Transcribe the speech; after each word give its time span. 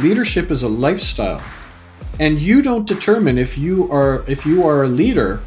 Leadership 0.00 0.50
is 0.50 0.62
a 0.62 0.68
lifestyle. 0.68 1.42
And 2.18 2.40
you 2.40 2.62
don't 2.62 2.88
determine 2.88 3.36
if 3.36 3.58
you 3.58 3.90
are 3.92 4.24
if 4.26 4.46
you 4.46 4.66
are 4.66 4.84
a 4.84 4.88
leader. 4.88 5.42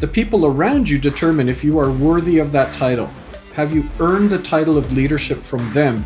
The 0.00 0.08
people 0.08 0.46
around 0.46 0.88
you 0.88 0.98
determine 0.98 1.48
if 1.48 1.62
you 1.62 1.78
are 1.78 1.90
worthy 1.92 2.38
of 2.38 2.50
that 2.52 2.74
title. 2.74 3.08
Have 3.54 3.72
you 3.72 3.88
earned 4.00 4.30
the 4.30 4.40
title 4.40 4.76
of 4.76 4.92
leadership 4.92 5.38
from 5.38 5.72
them? 5.72 6.04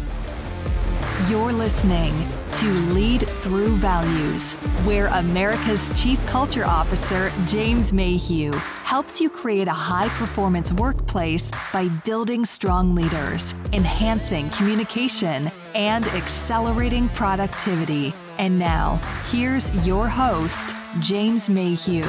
You're 1.28 1.52
listening 1.52 2.28
to 2.52 2.72
Lead 2.92 3.28
Through 3.42 3.74
Values, 3.76 4.54
where 4.84 5.08
America's 5.08 5.90
Chief 6.00 6.24
Culture 6.26 6.64
Officer, 6.64 7.32
James 7.44 7.92
Mayhew, 7.92 8.52
helps 8.84 9.20
you 9.20 9.28
create 9.28 9.68
a 9.68 9.72
high 9.72 10.08
performance 10.10 10.72
workplace 10.72 11.50
by 11.72 11.88
building 12.04 12.44
strong 12.44 12.94
leaders, 12.94 13.54
enhancing 13.72 14.48
communication, 14.50 15.50
and 15.74 16.06
accelerating 16.08 17.08
productivity. 17.10 18.14
And 18.38 18.58
now, 18.58 19.00
here's 19.24 19.70
your 19.86 20.08
host, 20.08 20.74
James 21.00 21.50
Mayhew. 21.50 22.06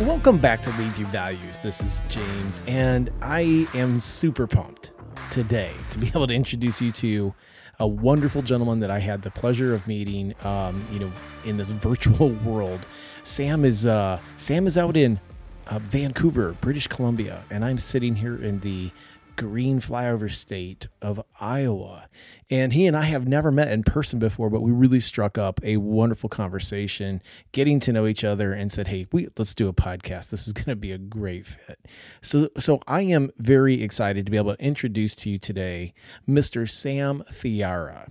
Welcome 0.00 0.38
back 0.38 0.62
to 0.62 0.70
Lead 0.78 0.94
Through 0.94 1.06
Values. 1.06 1.58
This 1.58 1.80
is 1.80 2.00
James, 2.08 2.62
and 2.66 3.10
I 3.20 3.68
am 3.74 4.00
super 4.00 4.46
pumped 4.46 4.92
today 5.30 5.72
to 5.90 5.98
be 5.98 6.08
able 6.08 6.26
to 6.26 6.34
introduce 6.34 6.80
you 6.80 6.90
to 6.92 7.34
a 7.80 7.86
wonderful 7.86 8.42
gentleman 8.42 8.80
that 8.80 8.90
I 8.90 8.98
had 8.98 9.22
the 9.22 9.30
pleasure 9.30 9.74
of 9.74 9.88
meeting, 9.88 10.34
um, 10.44 10.84
you 10.92 11.00
know, 11.00 11.10
in 11.44 11.56
this 11.56 11.70
virtual 11.70 12.28
world. 12.28 12.80
Sam 13.24 13.64
is 13.64 13.86
uh, 13.86 14.20
Sam 14.36 14.66
is 14.66 14.78
out 14.78 14.96
in 14.96 15.18
uh, 15.66 15.78
Vancouver, 15.80 16.56
British 16.60 16.86
Columbia, 16.86 17.44
and 17.50 17.64
I'm 17.64 17.78
sitting 17.78 18.16
here 18.16 18.36
in 18.36 18.60
the 18.60 18.90
green 19.40 19.80
flyover 19.80 20.30
state 20.30 20.86
of 21.00 21.18
Iowa. 21.40 22.10
And 22.50 22.74
he 22.74 22.86
and 22.86 22.94
I 22.94 23.04
have 23.04 23.26
never 23.26 23.50
met 23.50 23.72
in 23.72 23.84
person 23.84 24.18
before, 24.18 24.50
but 24.50 24.60
we 24.60 24.70
really 24.70 25.00
struck 25.00 25.38
up 25.38 25.58
a 25.64 25.78
wonderful 25.78 26.28
conversation, 26.28 27.22
getting 27.52 27.80
to 27.80 27.92
know 27.92 28.06
each 28.06 28.22
other 28.22 28.52
and 28.52 28.70
said, 28.70 28.88
"Hey, 28.88 29.06
we 29.12 29.28
let's 29.38 29.54
do 29.54 29.66
a 29.68 29.72
podcast. 29.72 30.28
This 30.28 30.46
is 30.46 30.52
going 30.52 30.66
to 30.66 30.76
be 30.76 30.92
a 30.92 30.98
great 30.98 31.46
fit." 31.46 31.78
So 32.20 32.50
so 32.58 32.80
I 32.86 33.00
am 33.00 33.30
very 33.38 33.82
excited 33.82 34.26
to 34.26 34.30
be 34.30 34.36
able 34.36 34.54
to 34.54 34.62
introduce 34.62 35.14
to 35.14 35.30
you 35.30 35.38
today 35.38 35.94
Mr. 36.28 36.68
Sam 36.68 37.22
Thiara. 37.32 38.10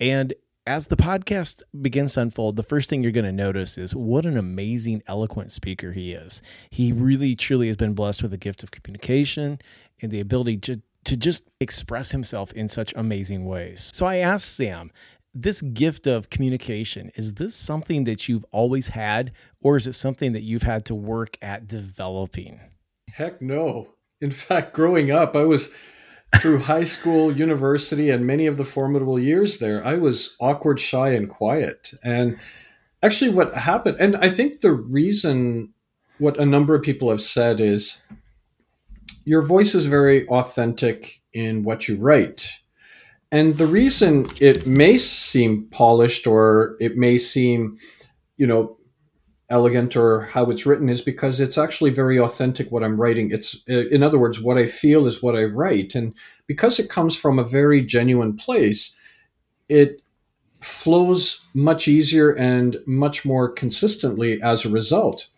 And 0.00 0.34
as 0.66 0.86
the 0.86 0.96
podcast 0.96 1.62
begins 1.80 2.14
to 2.14 2.22
unfold, 2.22 2.56
the 2.56 2.62
first 2.62 2.88
thing 2.88 3.02
you're 3.02 3.12
going 3.12 3.24
to 3.24 3.32
notice 3.32 3.76
is 3.76 3.94
what 3.94 4.24
an 4.24 4.36
amazing, 4.36 5.02
eloquent 5.06 5.52
speaker 5.52 5.92
he 5.92 6.12
is. 6.12 6.40
He 6.70 6.92
really, 6.92 7.36
truly 7.36 7.66
has 7.66 7.76
been 7.76 7.94
blessed 7.94 8.22
with 8.22 8.30
the 8.30 8.38
gift 8.38 8.62
of 8.62 8.70
communication 8.70 9.58
and 10.00 10.10
the 10.10 10.20
ability 10.20 10.58
to, 10.58 10.80
to 11.04 11.16
just 11.16 11.50
express 11.60 12.12
himself 12.12 12.52
in 12.52 12.68
such 12.68 12.94
amazing 12.96 13.44
ways. 13.44 13.90
So 13.92 14.06
I 14.06 14.16
asked 14.16 14.54
Sam, 14.56 14.90
this 15.34 15.60
gift 15.60 16.06
of 16.06 16.30
communication, 16.30 17.10
is 17.14 17.34
this 17.34 17.56
something 17.56 18.04
that 18.04 18.28
you've 18.28 18.46
always 18.50 18.88
had, 18.88 19.32
or 19.60 19.76
is 19.76 19.86
it 19.86 19.94
something 19.94 20.32
that 20.32 20.42
you've 20.42 20.62
had 20.62 20.86
to 20.86 20.94
work 20.94 21.36
at 21.42 21.66
developing? 21.66 22.60
Heck 23.12 23.42
no. 23.42 23.88
In 24.20 24.30
fact, 24.30 24.72
growing 24.72 25.10
up, 25.10 25.36
I 25.36 25.44
was 25.44 25.74
through 26.40 26.58
high 26.58 26.84
school, 26.84 27.36
university, 27.36 28.10
and 28.10 28.26
many 28.26 28.46
of 28.46 28.56
the 28.56 28.64
formidable 28.64 29.18
years 29.18 29.58
there, 29.58 29.84
I 29.84 29.94
was 29.94 30.36
awkward, 30.40 30.80
shy, 30.80 31.10
and 31.10 31.28
quiet. 31.28 31.92
And 32.02 32.38
actually, 33.02 33.30
what 33.30 33.54
happened, 33.54 33.96
and 34.00 34.16
I 34.16 34.28
think 34.28 34.60
the 34.60 34.72
reason 34.72 35.72
what 36.18 36.38
a 36.38 36.46
number 36.46 36.74
of 36.74 36.82
people 36.82 37.10
have 37.10 37.22
said 37.22 37.60
is 37.60 38.02
your 39.24 39.42
voice 39.42 39.74
is 39.74 39.86
very 39.86 40.26
authentic 40.28 41.22
in 41.32 41.64
what 41.64 41.88
you 41.88 41.96
write. 41.96 42.50
And 43.32 43.58
the 43.58 43.66
reason 43.66 44.26
it 44.40 44.66
may 44.66 44.96
seem 44.96 45.66
polished 45.70 46.26
or 46.26 46.76
it 46.78 46.96
may 46.96 47.18
seem, 47.18 47.78
you 48.36 48.46
know, 48.46 48.78
elegant 49.54 49.96
or 49.96 50.22
how 50.22 50.50
it's 50.50 50.66
written 50.66 50.88
is 50.88 51.00
because 51.00 51.40
it's 51.40 51.56
actually 51.56 51.90
very 51.90 52.18
authentic 52.18 52.72
what 52.72 52.82
I'm 52.82 53.00
writing. 53.00 53.30
It's, 53.30 53.62
in 53.68 54.02
other 54.02 54.18
words, 54.18 54.40
what 54.40 54.58
I 54.58 54.66
feel 54.66 55.06
is 55.06 55.22
what 55.22 55.36
I 55.36 55.44
write. 55.44 55.94
And 55.94 56.12
because 56.48 56.80
it 56.80 56.90
comes 56.90 57.14
from 57.14 57.38
a 57.38 57.44
very 57.44 57.80
genuine 57.80 58.36
place, 58.36 58.98
it 59.68 60.02
flows 60.60 61.46
much 61.54 61.86
easier 61.86 62.32
and 62.32 62.78
much 62.84 63.24
more 63.24 63.48
consistently 63.48 64.42
as 64.42 64.64
a 64.64 64.70
result. 64.70 65.28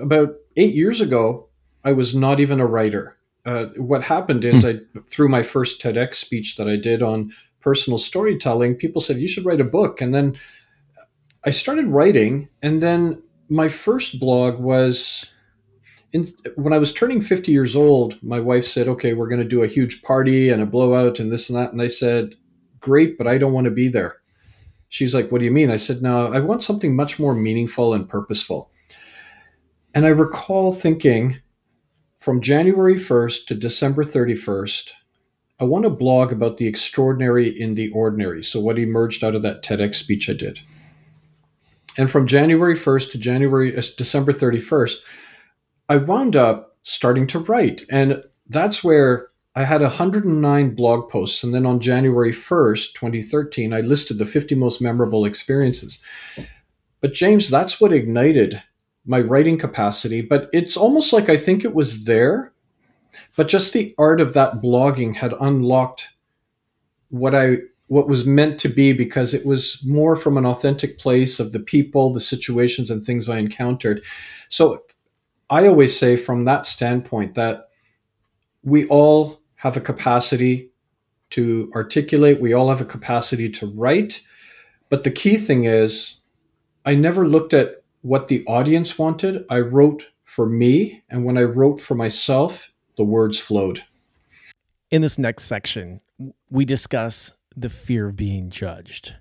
About 0.00 0.34
eight 0.56 0.74
years 0.74 1.00
ago, 1.00 1.48
I 1.84 1.92
was 1.92 2.14
not 2.14 2.40
even 2.40 2.60
a 2.60 2.66
writer. 2.66 3.16
Uh, 3.46 3.66
what 3.76 4.02
happened 4.02 4.44
is, 4.44 4.62
hmm. 4.62 4.68
I 4.68 5.00
through 5.06 5.28
my 5.28 5.42
first 5.42 5.80
TEDx 5.80 6.14
speech 6.14 6.56
that 6.56 6.68
I 6.68 6.76
did 6.76 7.02
on 7.02 7.30
personal 7.60 7.98
storytelling, 7.98 8.74
people 8.74 9.00
said 9.00 9.18
you 9.18 9.28
should 9.28 9.44
write 9.44 9.60
a 9.60 9.64
book, 9.64 10.00
and 10.00 10.12
then 10.12 10.36
I 11.44 11.50
started 11.50 11.86
writing, 11.86 12.48
and 12.62 12.82
then 12.82 13.22
my 13.48 13.68
first 13.68 14.20
blog 14.20 14.58
was 14.58 15.32
in, 16.12 16.26
when 16.56 16.72
I 16.72 16.78
was 16.78 16.92
turning 16.92 17.20
50 17.20 17.52
years 17.52 17.76
old, 17.76 18.22
my 18.22 18.40
wife 18.40 18.64
said, 18.64 18.88
okay, 18.88 19.14
we're 19.14 19.28
going 19.28 19.42
to 19.42 19.48
do 19.48 19.62
a 19.62 19.68
huge 19.68 20.02
party 20.02 20.50
and 20.50 20.62
a 20.62 20.66
blowout 20.66 21.18
and 21.18 21.30
this 21.30 21.48
and 21.48 21.58
that. 21.58 21.72
And 21.72 21.82
I 21.82 21.86
said, 21.86 22.34
great, 22.80 23.18
but 23.18 23.26
I 23.26 23.38
don't 23.38 23.52
want 23.52 23.66
to 23.66 23.70
be 23.70 23.88
there. 23.88 24.16
She's 24.88 25.14
like, 25.14 25.30
what 25.30 25.40
do 25.40 25.44
you 25.44 25.50
mean? 25.50 25.70
I 25.70 25.76
said, 25.76 26.00
no, 26.00 26.32
I 26.32 26.40
want 26.40 26.62
something 26.62 26.96
much 26.96 27.18
more 27.18 27.34
meaningful 27.34 27.92
and 27.92 28.08
purposeful. 28.08 28.70
And 29.94 30.06
I 30.06 30.10
recall 30.10 30.72
thinking 30.72 31.38
from 32.20 32.40
January 32.40 32.94
1st 32.94 33.46
to 33.46 33.54
December 33.54 34.02
31st, 34.02 34.90
I 35.60 35.64
want 35.64 35.84
to 35.84 35.90
blog 35.90 36.32
about 36.32 36.56
the 36.56 36.66
extraordinary 36.66 37.48
in 37.48 37.74
the 37.74 37.90
ordinary. 37.90 38.42
So, 38.44 38.60
what 38.60 38.78
emerged 38.78 39.24
out 39.24 39.34
of 39.34 39.42
that 39.42 39.64
TEDx 39.64 39.96
speech 39.96 40.30
I 40.30 40.34
did. 40.34 40.60
And 41.96 42.10
from 42.10 42.26
January 42.26 42.74
1st 42.74 43.12
to 43.12 43.18
January, 43.18 43.76
uh, 43.76 43.82
December 43.96 44.32
31st, 44.32 44.96
I 45.88 45.96
wound 45.96 46.36
up 46.36 46.76
starting 46.82 47.26
to 47.28 47.38
write. 47.40 47.82
And 47.90 48.22
that's 48.48 48.84
where 48.84 49.28
I 49.54 49.64
had 49.64 49.80
109 49.80 50.74
blog 50.74 51.10
posts. 51.10 51.42
And 51.42 51.52
then 51.54 51.66
on 51.66 51.80
January 51.80 52.32
1st, 52.32 52.94
2013, 52.94 53.72
I 53.72 53.80
listed 53.80 54.18
the 54.18 54.26
50 54.26 54.54
most 54.54 54.80
memorable 54.80 55.24
experiences. 55.24 56.02
But 57.00 57.12
James, 57.12 57.48
that's 57.48 57.80
what 57.80 57.92
ignited 57.92 58.62
my 59.06 59.20
writing 59.20 59.58
capacity. 59.58 60.20
But 60.20 60.50
it's 60.52 60.76
almost 60.76 61.12
like 61.12 61.28
I 61.28 61.36
think 61.36 61.64
it 61.64 61.74
was 61.74 62.04
there, 62.04 62.52
but 63.36 63.48
just 63.48 63.72
the 63.72 63.94
art 63.98 64.20
of 64.20 64.34
that 64.34 64.60
blogging 64.60 65.16
had 65.16 65.34
unlocked 65.40 66.10
what 67.08 67.34
I 67.34 67.58
what 67.88 68.08
was 68.08 68.26
meant 68.26 68.58
to 68.60 68.68
be 68.68 68.92
because 68.92 69.34
it 69.34 69.44
was 69.44 69.82
more 69.84 70.14
from 70.14 70.36
an 70.36 70.46
authentic 70.46 70.98
place 70.98 71.40
of 71.40 71.52
the 71.52 71.60
people, 71.60 72.12
the 72.12 72.20
situations, 72.20 72.90
and 72.90 73.04
things 73.04 73.28
I 73.28 73.38
encountered. 73.38 74.04
So 74.48 74.84
I 75.50 75.66
always 75.66 75.98
say 75.98 76.16
from 76.16 76.44
that 76.44 76.66
standpoint 76.66 77.34
that 77.34 77.70
we 78.62 78.86
all 78.88 79.40
have 79.56 79.76
a 79.76 79.80
capacity 79.80 80.70
to 81.30 81.70
articulate, 81.74 82.40
we 82.40 82.52
all 82.52 82.68
have 82.68 82.80
a 82.80 82.86
capacity 82.86 83.48
to 83.50 83.66
write. 83.66 84.20
But 84.90 85.04
the 85.04 85.10
key 85.10 85.36
thing 85.36 85.64
is, 85.64 86.16
I 86.84 86.94
never 86.94 87.26
looked 87.26 87.52
at 87.54 87.82
what 88.02 88.28
the 88.28 88.44
audience 88.46 88.98
wanted. 88.98 89.44
I 89.50 89.60
wrote 89.60 90.06
for 90.24 90.46
me. 90.46 91.02
And 91.10 91.24
when 91.24 91.36
I 91.36 91.42
wrote 91.42 91.80
for 91.80 91.94
myself, 91.94 92.72
the 92.96 93.04
words 93.04 93.38
flowed. 93.38 93.84
In 94.90 95.02
this 95.02 95.18
next 95.18 95.44
section, 95.44 96.00
we 96.50 96.64
discuss 96.64 97.32
the 97.60 97.70
fear 97.70 98.08
of 98.08 98.16
being 98.16 98.50
judged. 98.50 99.16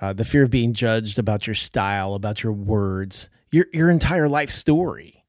Uh, 0.00 0.12
the 0.12 0.24
fear 0.24 0.44
of 0.44 0.50
being 0.50 0.72
judged 0.72 1.18
about 1.18 1.46
your 1.46 1.54
style, 1.54 2.14
about 2.14 2.42
your 2.42 2.52
words, 2.52 3.30
your, 3.50 3.66
your 3.72 3.90
entire 3.90 4.28
life 4.28 4.50
story. 4.50 5.24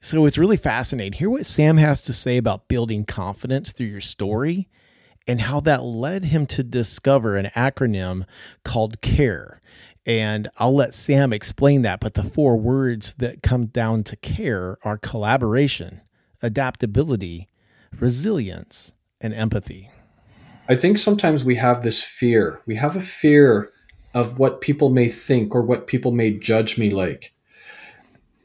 So 0.00 0.26
it's 0.26 0.38
really 0.38 0.56
fascinating. 0.56 1.18
Hear 1.18 1.30
what 1.30 1.46
Sam 1.46 1.76
has 1.76 2.00
to 2.02 2.12
say 2.12 2.36
about 2.36 2.68
building 2.68 3.04
confidence 3.04 3.72
through 3.72 3.86
your 3.86 4.00
story 4.00 4.68
and 5.28 5.42
how 5.42 5.60
that 5.60 5.84
led 5.84 6.24
him 6.24 6.46
to 6.46 6.64
discover 6.64 7.36
an 7.36 7.50
acronym 7.54 8.24
called 8.64 9.00
CARE. 9.00 9.60
And 10.04 10.50
I'll 10.58 10.74
let 10.74 10.94
Sam 10.94 11.32
explain 11.32 11.82
that. 11.82 12.00
But 12.00 12.14
the 12.14 12.24
four 12.24 12.56
words 12.56 13.14
that 13.14 13.42
come 13.42 13.66
down 13.66 14.02
to 14.04 14.16
CARE 14.16 14.78
are 14.82 14.98
collaboration, 14.98 16.00
adaptability, 16.42 17.48
resilience, 18.00 18.92
and 19.20 19.32
empathy. 19.32 19.90
I 20.68 20.76
think 20.76 20.96
sometimes 20.96 21.44
we 21.44 21.56
have 21.56 21.82
this 21.82 22.02
fear. 22.02 22.60
We 22.66 22.76
have 22.76 22.96
a 22.96 23.00
fear 23.00 23.72
of 24.14 24.38
what 24.38 24.60
people 24.60 24.90
may 24.90 25.08
think 25.08 25.54
or 25.54 25.62
what 25.62 25.86
people 25.86 26.12
may 26.12 26.30
judge 26.30 26.78
me 26.78 26.90
like. 26.90 27.34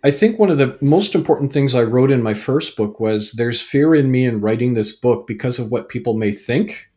I 0.04 0.12
think 0.12 0.40
one 0.40 0.50
of 0.50 0.58
the 0.58 0.78
most 0.81 1.16
important 1.16 1.54
things 1.54 1.75
I 1.75 1.84
wrote 1.84 2.12
in 2.12 2.24
my 2.24 2.34
first 2.34 2.78
book 2.78 3.00
was 3.00 3.31
there's 3.34 3.62
fear 3.62 3.94
in 3.94 4.10
me 4.10 4.25
in 4.25 4.42
writing 4.42 4.74
this 4.74 4.96
book 4.96 5.28
because 5.28 5.60
of 5.60 5.72
what 5.72 5.90
people 5.90 6.16
may 6.16 6.31
think. 6.31 6.88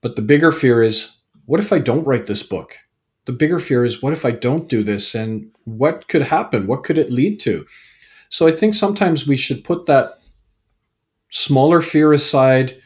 But 0.00 0.16
the 0.16 0.22
bigger 0.22 0.50
fear 0.50 0.82
is 0.82 1.16
what 1.46 1.60
if 1.60 1.72
I 1.72 1.78
don't 1.78 2.06
write 2.06 2.26
this 2.26 2.42
book? 2.42 2.76
The 3.26 3.32
bigger 3.32 3.58
fear 3.58 3.84
is 3.84 4.02
what 4.02 4.12
if 4.12 4.24
I 4.24 4.30
don't 4.30 4.68
do 4.68 4.82
this 4.82 5.14
and 5.14 5.50
what 5.64 6.08
could 6.08 6.22
happen? 6.22 6.66
What 6.66 6.84
could 6.84 6.98
it 6.98 7.12
lead 7.12 7.38
to? 7.40 7.66
So 8.28 8.46
I 8.46 8.50
think 8.50 8.74
sometimes 8.74 9.26
we 9.26 9.36
should 9.36 9.62
put 9.62 9.86
that 9.86 10.20
smaller 11.30 11.80
fear 11.80 12.12
aside 12.12 12.80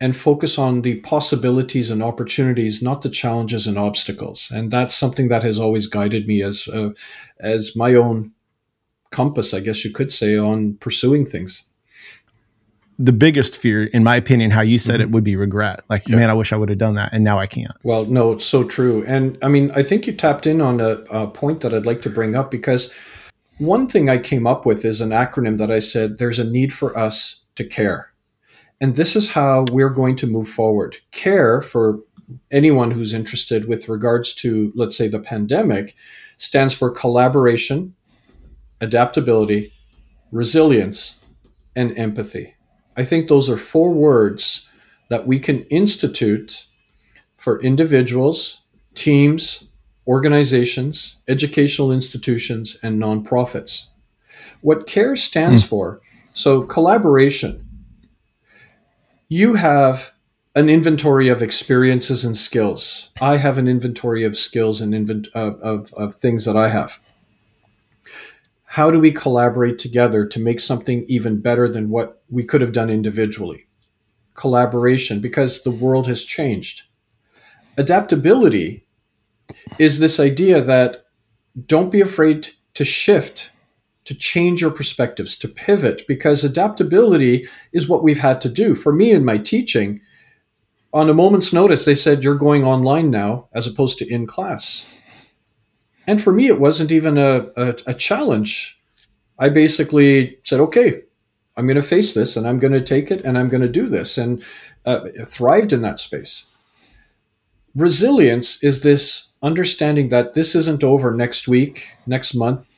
and 0.00 0.16
focus 0.16 0.58
on 0.58 0.82
the 0.82 1.00
possibilities 1.00 1.90
and 1.90 2.02
opportunities, 2.02 2.82
not 2.82 3.02
the 3.02 3.08
challenges 3.08 3.66
and 3.66 3.78
obstacles. 3.78 4.50
And 4.50 4.70
that's 4.70 4.94
something 4.94 5.28
that 5.28 5.42
has 5.42 5.58
always 5.58 5.86
guided 5.86 6.26
me 6.26 6.42
as 6.42 6.68
uh, 6.68 6.90
as 7.40 7.74
my 7.76 7.94
own 7.94 8.32
compass, 9.10 9.54
I 9.54 9.60
guess 9.60 9.84
you 9.84 9.92
could 9.92 10.12
say, 10.12 10.36
on 10.36 10.74
pursuing 10.74 11.24
things. 11.24 11.68
The 12.98 13.12
biggest 13.12 13.56
fear, 13.56 13.84
in 13.84 14.04
my 14.04 14.16
opinion, 14.16 14.50
how 14.50 14.62
you 14.62 14.78
said 14.78 14.94
mm-hmm. 14.94 15.02
it 15.02 15.10
would 15.10 15.24
be 15.24 15.36
regret. 15.36 15.84
Like, 15.90 16.08
yeah. 16.08 16.16
man, 16.16 16.30
I 16.30 16.32
wish 16.34 16.52
I 16.52 16.56
would 16.56 16.70
have 16.70 16.78
done 16.78 16.94
that, 16.94 17.12
and 17.12 17.22
now 17.22 17.38
I 17.38 17.46
can't. 17.46 17.72
Well, 17.82 18.06
no, 18.06 18.32
it's 18.32 18.46
so 18.46 18.64
true. 18.64 19.04
And 19.06 19.38
I 19.42 19.48
mean, 19.48 19.70
I 19.72 19.82
think 19.82 20.06
you 20.06 20.14
tapped 20.14 20.46
in 20.46 20.60
on 20.62 20.80
a, 20.80 20.92
a 21.10 21.26
point 21.26 21.60
that 21.60 21.74
I'd 21.74 21.86
like 21.86 22.02
to 22.02 22.10
bring 22.10 22.34
up 22.34 22.50
because 22.50 22.94
one 23.58 23.86
thing 23.86 24.08
I 24.08 24.18
came 24.18 24.46
up 24.46 24.64
with 24.66 24.84
is 24.84 25.00
an 25.00 25.10
acronym 25.10 25.58
that 25.58 25.70
I 25.70 25.78
said 25.78 26.18
there's 26.18 26.38
a 26.38 26.44
need 26.44 26.72
for 26.72 26.96
us 26.96 27.42
to 27.56 27.64
care. 27.64 28.12
And 28.80 28.96
this 28.96 29.16
is 29.16 29.30
how 29.30 29.64
we're 29.72 29.90
going 29.90 30.16
to 30.16 30.26
move 30.26 30.48
forward. 30.48 30.98
Care 31.12 31.62
for 31.62 32.00
anyone 32.50 32.90
who's 32.90 33.14
interested 33.14 33.66
with 33.66 33.88
regards 33.88 34.34
to, 34.34 34.72
let's 34.74 34.96
say, 34.96 35.08
the 35.08 35.20
pandemic, 35.20 35.94
stands 36.36 36.74
for 36.74 36.90
collaboration, 36.90 37.94
adaptability, 38.80 39.72
resilience, 40.32 41.20
and 41.74 41.96
empathy. 41.96 42.54
I 42.96 43.04
think 43.04 43.28
those 43.28 43.48
are 43.48 43.56
four 43.56 43.92
words 43.92 44.68
that 45.08 45.26
we 45.26 45.38
can 45.38 45.62
institute 45.64 46.66
for 47.36 47.62
individuals, 47.62 48.62
teams, 48.94 49.68
organizations, 50.06 51.16
educational 51.28 51.92
institutions, 51.92 52.78
and 52.82 53.00
nonprofits. 53.00 53.86
What 54.60 54.86
CARE 54.86 55.16
stands 55.16 55.64
mm. 55.64 55.68
for, 55.68 56.00
so 56.32 56.62
collaboration, 56.62 57.65
you 59.28 59.54
have 59.54 60.12
an 60.54 60.68
inventory 60.68 61.28
of 61.28 61.42
experiences 61.42 62.24
and 62.24 62.36
skills. 62.36 63.10
I 63.20 63.36
have 63.36 63.58
an 63.58 63.68
inventory 63.68 64.24
of 64.24 64.38
skills 64.38 64.80
and 64.80 64.94
invent- 64.94 65.28
of, 65.34 65.60
of, 65.60 65.92
of 65.94 66.14
things 66.14 66.44
that 66.44 66.56
I 66.56 66.68
have. 66.68 67.00
How 68.64 68.90
do 68.90 69.00
we 69.00 69.10
collaborate 69.10 69.78
together 69.78 70.26
to 70.26 70.40
make 70.40 70.60
something 70.60 71.04
even 71.08 71.40
better 71.40 71.68
than 71.68 71.90
what 71.90 72.22
we 72.30 72.44
could 72.44 72.60
have 72.60 72.72
done 72.72 72.90
individually? 72.90 73.66
Collaboration, 74.34 75.20
because 75.20 75.62
the 75.62 75.70
world 75.70 76.06
has 76.06 76.24
changed. 76.24 76.82
Adaptability 77.76 78.86
is 79.78 79.98
this 79.98 80.20
idea 80.20 80.60
that 80.60 81.04
don't 81.66 81.90
be 81.90 82.00
afraid 82.00 82.48
to 82.74 82.84
shift 82.84 83.50
to 84.06 84.14
change 84.14 84.60
your 84.60 84.70
perspectives, 84.70 85.36
to 85.38 85.48
pivot, 85.48 86.06
because 86.08 86.44
adaptability 86.44 87.46
is 87.72 87.88
what 87.88 88.02
we've 88.02 88.20
had 88.20 88.40
to 88.40 88.48
do. 88.48 88.74
For 88.74 88.92
me 88.92 89.10
in 89.10 89.24
my 89.24 89.36
teaching, 89.36 90.00
on 90.92 91.10
a 91.10 91.14
moment's 91.14 91.52
notice, 91.52 91.84
they 91.84 91.94
said, 91.94 92.24
You're 92.24 92.36
going 92.36 92.64
online 92.64 93.10
now 93.10 93.48
as 93.52 93.66
opposed 93.66 93.98
to 93.98 94.08
in 94.08 94.26
class. 94.26 95.00
And 96.06 96.22
for 96.22 96.32
me, 96.32 96.46
it 96.46 96.60
wasn't 96.60 96.92
even 96.92 97.18
a, 97.18 97.48
a, 97.56 97.74
a 97.88 97.94
challenge. 97.94 98.80
I 99.38 99.48
basically 99.48 100.38
said, 100.44 100.60
Okay, 100.60 101.02
I'm 101.56 101.66
going 101.66 101.76
to 101.76 101.82
face 101.82 102.14
this 102.14 102.36
and 102.36 102.46
I'm 102.46 102.60
going 102.60 102.72
to 102.72 102.80
take 102.80 103.10
it 103.10 103.24
and 103.24 103.36
I'm 103.36 103.48
going 103.48 103.62
to 103.62 103.68
do 103.68 103.88
this, 103.88 104.16
and 104.16 104.42
uh, 104.84 105.00
thrived 105.24 105.72
in 105.72 105.82
that 105.82 105.98
space. 105.98 106.52
Resilience 107.74 108.62
is 108.62 108.82
this 108.82 109.32
understanding 109.42 110.10
that 110.10 110.34
this 110.34 110.54
isn't 110.54 110.84
over 110.84 111.12
next 111.12 111.48
week, 111.48 111.92
next 112.06 112.34
month, 112.34 112.75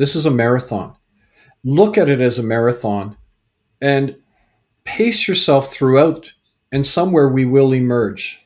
this 0.00 0.16
is 0.16 0.24
a 0.24 0.30
marathon. 0.30 0.96
Look 1.62 1.98
at 1.98 2.08
it 2.08 2.22
as 2.22 2.38
a 2.38 2.42
marathon 2.42 3.18
and 3.82 4.16
pace 4.84 5.28
yourself 5.28 5.70
throughout, 5.70 6.32
and 6.72 6.86
somewhere 6.86 7.28
we 7.28 7.44
will 7.44 7.74
emerge, 7.74 8.42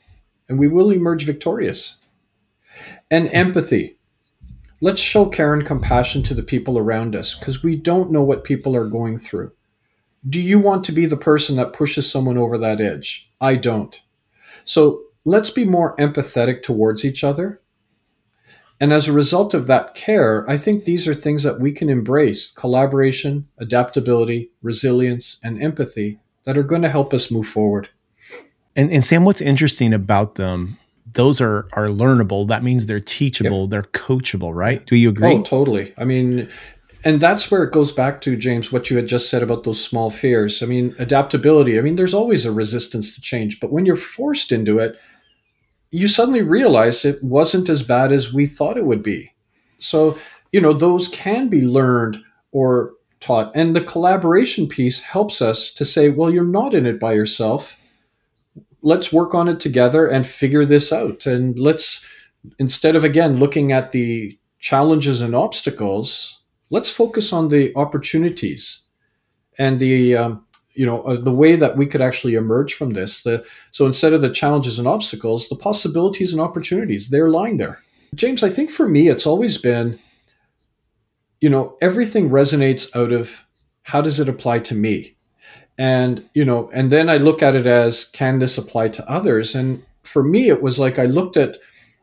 and 0.48 0.58
we 0.58 0.66
will 0.66 0.90
emerge 0.90 1.24
victorious. 1.24 1.98
And 3.08 3.28
empathy. 3.28 3.96
Let's 4.80 5.00
show 5.00 5.26
care 5.26 5.54
and 5.54 5.64
compassion 5.64 6.24
to 6.24 6.34
the 6.34 6.42
people 6.42 6.76
around 6.76 7.14
us 7.14 7.38
because 7.38 7.62
we 7.62 7.76
don't 7.76 8.10
know 8.10 8.24
what 8.24 8.42
people 8.42 8.74
are 8.74 8.88
going 8.88 9.16
through. 9.16 9.52
Do 10.28 10.40
you 10.40 10.58
want 10.58 10.82
to 10.86 10.92
be 10.92 11.06
the 11.06 11.16
person 11.16 11.54
that 11.54 11.72
pushes 11.72 12.10
someone 12.10 12.36
over 12.36 12.58
that 12.58 12.80
edge? 12.80 13.30
I 13.40 13.54
don't. 13.54 14.02
So 14.64 15.04
let's 15.24 15.50
be 15.50 15.64
more 15.64 15.94
empathetic 15.98 16.64
towards 16.64 17.04
each 17.04 17.22
other 17.22 17.60
and 18.84 18.92
as 18.92 19.08
a 19.08 19.14
result 19.14 19.54
of 19.54 19.66
that 19.66 19.94
care, 19.94 20.44
I 20.46 20.58
think 20.58 20.84
these 20.84 21.08
are 21.08 21.14
things 21.14 21.42
that 21.42 21.58
we 21.58 21.72
can 21.72 21.88
embrace 21.88 22.50
collaboration, 22.50 23.48
adaptability, 23.56 24.50
resilience, 24.60 25.38
and 25.42 25.62
empathy 25.62 26.18
that 26.44 26.58
are 26.58 26.62
going 26.62 26.82
to 26.82 26.90
help 26.90 27.14
us 27.14 27.30
move 27.30 27.46
forward. 27.46 27.88
And, 28.76 28.92
and 28.92 29.02
Sam, 29.02 29.24
what's 29.24 29.40
interesting 29.40 29.94
about 29.94 30.34
them, 30.34 30.76
those 31.10 31.40
are, 31.40 31.66
are 31.72 31.86
learnable. 31.86 32.46
That 32.46 32.62
means 32.62 32.84
they're 32.84 33.00
teachable, 33.00 33.62
yep. 33.62 33.70
they're 33.70 33.82
coachable, 33.84 34.54
right? 34.54 34.84
Do 34.84 34.96
you 34.96 35.08
agree? 35.08 35.32
Oh, 35.32 35.42
totally. 35.42 35.94
I 35.96 36.04
mean, 36.04 36.46
and 37.04 37.22
that's 37.22 37.50
where 37.50 37.64
it 37.64 37.72
goes 37.72 37.90
back 37.90 38.20
to, 38.20 38.36
James, 38.36 38.70
what 38.70 38.90
you 38.90 38.96
had 38.98 39.06
just 39.06 39.30
said 39.30 39.42
about 39.42 39.64
those 39.64 39.82
small 39.82 40.10
fears. 40.10 40.62
I 40.62 40.66
mean, 40.66 40.94
adaptability. 40.98 41.78
I 41.78 41.80
mean, 41.80 41.96
there's 41.96 42.12
always 42.12 42.44
a 42.44 42.52
resistance 42.52 43.14
to 43.14 43.22
change, 43.22 43.60
but 43.60 43.72
when 43.72 43.86
you're 43.86 43.96
forced 43.96 44.52
into 44.52 44.78
it, 44.78 44.98
you 45.94 46.08
suddenly 46.08 46.42
realize 46.42 47.04
it 47.04 47.22
wasn't 47.22 47.68
as 47.68 47.84
bad 47.84 48.10
as 48.10 48.34
we 48.34 48.46
thought 48.46 48.76
it 48.76 48.84
would 48.84 49.02
be. 49.02 49.32
So, 49.78 50.18
you 50.50 50.60
know, 50.60 50.72
those 50.72 51.06
can 51.06 51.48
be 51.48 51.60
learned 51.60 52.18
or 52.50 52.94
taught. 53.20 53.52
And 53.54 53.76
the 53.76 53.80
collaboration 53.80 54.66
piece 54.66 55.00
helps 55.00 55.40
us 55.40 55.72
to 55.74 55.84
say, 55.84 56.08
well, 56.08 56.32
you're 56.32 56.42
not 56.42 56.74
in 56.74 56.84
it 56.84 56.98
by 56.98 57.12
yourself. 57.12 57.80
Let's 58.82 59.12
work 59.12 59.34
on 59.34 59.48
it 59.48 59.60
together 59.60 60.08
and 60.08 60.26
figure 60.26 60.66
this 60.66 60.92
out. 60.92 61.26
And 61.26 61.56
let's, 61.60 62.04
instead 62.58 62.96
of 62.96 63.04
again 63.04 63.38
looking 63.38 63.70
at 63.70 63.92
the 63.92 64.36
challenges 64.58 65.20
and 65.20 65.34
obstacles, 65.36 66.40
let's 66.70 66.90
focus 66.90 67.32
on 67.32 67.50
the 67.50 67.72
opportunities 67.76 68.82
and 69.58 69.78
the 69.78 70.16
um, 70.16 70.43
you 70.74 70.84
know 70.84 71.02
uh, 71.02 71.20
the 71.20 71.32
way 71.32 71.56
that 71.56 71.76
we 71.76 71.86
could 71.86 72.00
actually 72.00 72.34
emerge 72.34 72.74
from 72.74 72.90
this 72.90 73.22
the 73.22 73.46
so 73.70 73.86
instead 73.86 74.12
of 74.12 74.22
the 74.22 74.30
challenges 74.30 74.78
and 74.78 74.88
obstacles 74.88 75.48
the 75.48 75.56
possibilities 75.56 76.32
and 76.32 76.40
opportunities 76.40 77.08
they're 77.08 77.30
lying 77.30 77.56
there. 77.56 77.80
James 78.14 78.42
i 78.42 78.50
think 78.50 78.70
for 78.70 78.88
me 78.88 79.08
it's 79.08 79.26
always 79.26 79.58
been 79.58 79.98
you 81.40 81.50
know 81.50 81.76
everything 81.80 82.30
resonates 82.30 82.94
out 82.96 83.12
of 83.12 83.46
how 83.82 84.00
does 84.00 84.18
it 84.18 84.28
apply 84.28 84.58
to 84.60 84.74
me? 84.74 85.14
And 85.76 86.28
you 86.34 86.44
know 86.44 86.70
and 86.72 86.90
then 86.90 87.08
i 87.08 87.16
look 87.16 87.42
at 87.42 87.56
it 87.56 87.66
as 87.66 88.04
can 88.04 88.38
this 88.38 88.58
apply 88.58 88.88
to 88.88 89.10
others? 89.10 89.54
And 89.54 89.82
for 90.02 90.22
me 90.22 90.48
it 90.48 90.62
was 90.62 90.78
like 90.78 90.98
i 90.98 91.06
looked 91.06 91.36
at 91.36 91.58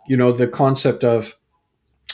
you 0.07 0.17
know 0.17 0.31
the 0.31 0.47
concept 0.47 1.03
of 1.03 1.35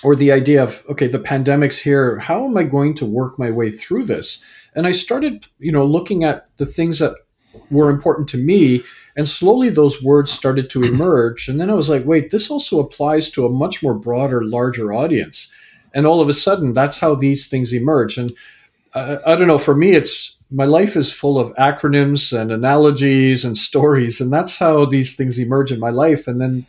or 0.03 0.15
the 0.15 0.31
idea 0.31 0.61
of 0.61 0.83
okay 0.89 1.07
the 1.07 1.19
pandemic's 1.19 1.79
here 1.79 2.19
how 2.19 2.45
am 2.45 2.57
i 2.57 2.63
going 2.63 2.93
to 2.93 3.05
work 3.05 3.37
my 3.37 3.51
way 3.51 3.71
through 3.71 4.03
this 4.03 4.43
and 4.77 4.85
I 4.85 4.91
started, 4.91 5.47
you 5.57 5.71
know, 5.71 5.83
looking 5.83 6.23
at 6.23 6.47
the 6.57 6.65
things 6.67 6.99
that 6.99 7.15
were 7.71 7.89
important 7.89 8.29
to 8.29 8.37
me, 8.37 8.83
and 9.15 9.27
slowly 9.27 9.69
those 9.69 10.03
words 10.03 10.31
started 10.31 10.69
to 10.69 10.83
emerge. 10.93 11.47
And 11.47 11.59
then 11.59 11.71
I 11.71 11.73
was 11.73 11.89
like, 11.89 12.05
wait, 12.05 12.29
this 12.29 12.51
also 12.51 12.79
applies 12.79 13.31
to 13.31 13.45
a 13.47 13.49
much 13.49 13.81
more 13.81 13.95
broader, 13.95 14.43
larger 14.43 14.93
audience. 14.93 15.51
And 15.95 16.05
all 16.05 16.21
of 16.21 16.29
a 16.29 16.33
sudden, 16.33 16.73
that's 16.73 16.99
how 16.99 17.15
these 17.15 17.47
things 17.47 17.73
emerge. 17.73 18.19
And 18.19 18.31
uh, 18.93 19.17
I 19.25 19.35
don't 19.35 19.47
know, 19.47 19.57
for 19.57 19.75
me, 19.75 19.93
it's 19.93 20.37
my 20.51 20.65
life 20.65 20.95
is 20.95 21.11
full 21.11 21.39
of 21.39 21.55
acronyms 21.55 22.31
and 22.37 22.51
analogies 22.51 23.43
and 23.43 23.57
stories, 23.57 24.21
and 24.21 24.31
that's 24.31 24.57
how 24.57 24.85
these 24.85 25.15
things 25.15 25.39
emerge 25.39 25.71
in 25.71 25.79
my 25.79 25.89
life. 25.89 26.27
And 26.27 26.39
then, 26.39 26.67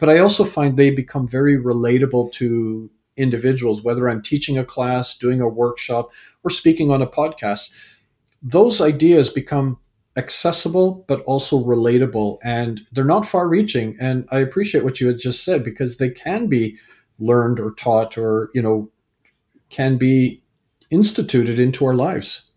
but 0.00 0.08
I 0.08 0.18
also 0.18 0.44
find 0.44 0.76
they 0.76 0.90
become 0.90 1.28
very 1.28 1.56
relatable 1.56 2.32
to 2.32 2.90
individuals, 3.16 3.82
whether 3.82 4.08
I'm 4.08 4.22
teaching 4.22 4.58
a 4.58 4.64
class, 4.64 5.16
doing 5.16 5.40
a 5.40 5.48
workshop, 5.48 6.10
or 6.42 6.50
speaking 6.50 6.90
on 6.90 7.02
a 7.02 7.06
podcast, 7.06 7.74
those 8.42 8.80
ideas 8.80 9.28
become 9.28 9.78
accessible 10.16 11.04
but 11.06 11.20
also 11.22 11.62
relatable 11.62 12.38
and 12.42 12.80
they're 12.90 13.04
not 13.04 13.24
far 13.24 13.46
reaching 13.46 13.96
and 14.00 14.26
i 14.32 14.38
appreciate 14.38 14.82
what 14.82 15.00
you 15.00 15.06
had 15.06 15.18
just 15.18 15.44
said 15.44 15.62
because 15.62 15.98
they 15.98 16.10
can 16.10 16.48
be 16.48 16.76
learned 17.20 17.60
or 17.60 17.70
taught 17.72 18.18
or 18.18 18.50
you 18.52 18.60
know 18.60 18.90
can 19.68 19.96
be 19.96 20.42
instituted 20.90 21.60
into 21.60 21.86
our 21.86 21.94
lives 21.94 22.49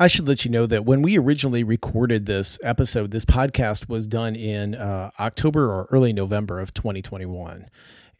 I 0.00 0.06
should 0.06 0.28
let 0.28 0.44
you 0.44 0.50
know 0.50 0.66
that 0.66 0.84
when 0.84 1.02
we 1.02 1.18
originally 1.18 1.64
recorded 1.64 2.26
this 2.26 2.58
episode, 2.62 3.10
this 3.10 3.24
podcast 3.24 3.88
was 3.88 4.06
done 4.06 4.36
in 4.36 4.76
uh, 4.76 5.10
October 5.18 5.72
or 5.72 5.88
early 5.90 6.12
November 6.12 6.60
of 6.60 6.72
2021 6.72 7.68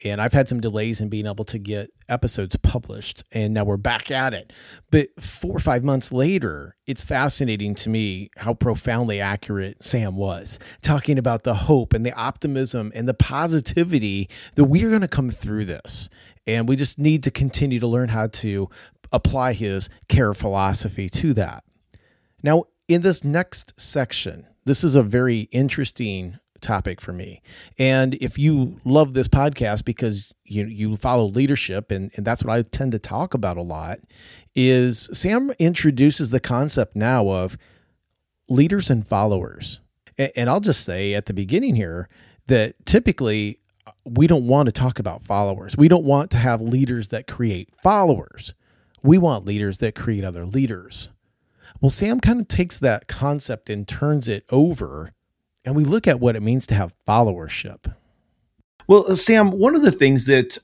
and 0.04 0.20
I've 0.20 0.32
had 0.32 0.49
some 0.49 0.61
delays 0.61 1.00
in 1.00 1.08
being 1.08 1.26
able 1.26 1.44
to 1.47 1.58
get 1.58 1.90
episodes 2.08 2.56
published, 2.56 3.25
and 3.32 3.52
now 3.52 3.64
we're 3.64 3.76
back 3.76 4.11
at 4.11 4.32
it. 4.32 4.52
But 4.90 5.08
four 5.20 5.56
or 5.56 5.61
five 5.61 5.82
months 5.82 6.12
later, 6.12 6.76
it's 6.87 7.02
fascinating 7.02 7.75
to 7.76 7.90
me 7.90 8.30
how 8.37 8.54
profoundly 8.54 9.20
accurate 9.20 9.85
Sam 9.85 10.16
was, 10.16 10.58
talking 10.82 11.18
about 11.18 11.42
the 11.42 11.54
hope 11.54 11.92
and 11.92 12.06
the 12.06 12.12
optimism 12.12 12.92
and 12.94 13.08
the 13.08 13.14
positivity 13.14 14.28
that 14.54 14.64
we're 14.64 14.88
going 14.88 15.00
to 15.00 15.08
come 15.08 15.30
through 15.30 15.64
this. 15.64 16.08
And 16.47 16.68
we 16.68 16.76
just 16.76 16.99
need 16.99 17.25
to 17.25 17.30
continue 17.30 17.80
to 17.80 17.87
learn 17.87 18.08
how 18.08 18.28
to 18.28 18.70
apply 19.12 19.52
his 19.52 19.90
care 20.08 20.32
philosophy 20.32 21.08
to 21.08 21.35
that. 21.35 21.64
Now, 22.42 22.64
in 22.87 23.02
this 23.02 23.25
next 23.25 23.75
section, 23.78 24.47
this 24.64 24.85
is 24.85 24.97
a 24.97 25.02
very 25.02 25.42
interesting 25.52 26.38
topic 26.61 27.00
for 27.00 27.12
me. 27.12 27.40
And 27.78 28.14
if 28.14 28.38
you 28.38 28.80
love 28.85 29.14
this 29.14 29.28
podcast 29.28 29.85
because 29.85 30.33
you 30.45 30.66
you 30.66 30.97
follow 30.97 31.26
leadership 31.26 31.90
and, 31.90 32.11
and 32.16 32.26
that's 32.26 32.45
what 32.45 32.52
I 32.52 32.62
tend 32.62 32.92
to 32.92 32.99
talk 32.99 33.35
about 33.35 33.57
a 33.57 33.62
lot, 33.62 34.00
is 34.54 35.09
Sam 35.12 35.52
introduces 35.59 36.30
the 36.30 36.40
concept 36.40 36.97
now 36.97 37.28
of 37.28 37.57
leaders 38.49 38.90
and 38.90 39.07
followers. 39.07 39.80
And, 40.16 40.33
and 40.37 40.50
I'll 40.50 40.61
just 40.61 40.85
say 40.85 41.14
at 41.14 41.26
the 41.26 41.35
beginning 41.35 41.76
here 41.76 42.09
that 42.47 42.75
typically 42.87 43.61
uh, 43.87 43.92
we 44.04 44.26
don't 44.26 44.47
want 44.47 44.66
to 44.66 44.73
talk 44.73 44.99
about 44.99 45.23
followers. 45.23 45.76
We 45.76 45.88
don't 45.88 46.04
want 46.04 46.30
to 46.33 46.38
have 46.38 46.61
leaders 46.61 47.09
that 47.09 47.26
create 47.26 47.71
followers. 47.83 48.54
We 49.02 49.18
want 49.18 49.45
leaders 49.45 49.78
that 49.78 49.95
create 49.95 50.25
other 50.25 50.45
leaders. 50.45 51.09
Well, 51.80 51.90
Sam 51.90 52.20
kind 52.20 52.40
of 52.40 52.49
takes 52.49 52.78
that 52.78 53.06
concept 53.08 53.70
and 53.70 53.87
turns 53.87 54.28
it 54.28 54.44
over 54.50 55.12
and 55.68 55.76
we 55.76 55.85
look 55.85 56.08
at 56.08 56.18
what 56.18 56.35
it 56.35 56.42
means 56.42 56.66
to 56.68 56.75
have 56.75 56.94
followership. 57.06 57.94
Well, 58.87 59.04
uh, 59.06 59.16
Sam, 59.16 59.50
one 59.50 59.76
of 59.76 59.82
the 59.82 59.92
things 59.92 60.25
that 60.25 60.56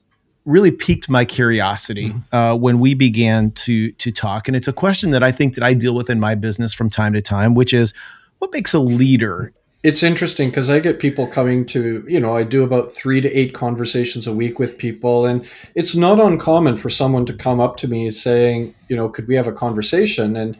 really 0.47 0.71
piqued 0.71 1.11
my 1.11 1.27
curiosity 1.27 2.11
mm-hmm. 2.11 2.35
uh, 2.35 2.55
when 2.55 2.81
we 2.81 2.95
began 2.95 3.51
to 3.51 3.93
to 3.93 4.11
talk, 4.11 4.49
and 4.49 4.57
it's 4.57 4.69
a 4.69 4.73
question 4.73 5.11
that 5.11 5.23
I 5.23 5.31
think 5.31 5.55
that 5.57 5.65
I 5.65 5.75
deal 5.75 5.95
with 5.95 6.09
in 6.09 6.21
my 6.21 6.35
business 6.35 6.73
from 6.73 6.89
time 6.89 7.13
to 7.13 7.21
time, 7.21 7.55
which 7.55 7.75
is 7.75 7.93
what 8.39 8.51
makes 8.53 8.73
a 8.73 8.79
leader. 8.79 9.53
It's 9.83 10.03
interesting 10.03 10.49
because 10.49 10.71
I 10.71 10.81
get 10.81 10.99
people 10.99 11.27
coming 11.27 11.67
to, 11.67 12.03
you 12.09 12.19
know, 12.19 12.35
I 12.35 12.43
do 12.43 12.65
about 12.65 12.91
three 12.91 13.21
to 13.21 13.31
eight 13.31 13.53
conversations 13.53 14.27
a 14.27 14.33
week 14.33 14.59
with 14.59 14.79
people. 14.79 15.27
And 15.27 15.47
it's 15.75 15.95
not 15.95 16.19
uncommon 16.19 16.79
for 16.79 16.89
someone 16.89 17.27
to 17.27 17.35
come 17.35 17.61
up 17.61 17.77
to 17.79 17.89
me 17.89 18.11
saying, 18.11 18.75
you 18.89 18.97
know, 18.97 19.11
could 19.11 19.29
we 19.29 19.35
have 19.35 19.47
a 19.47 19.53
conversation? 19.53 20.37
And, 20.37 20.57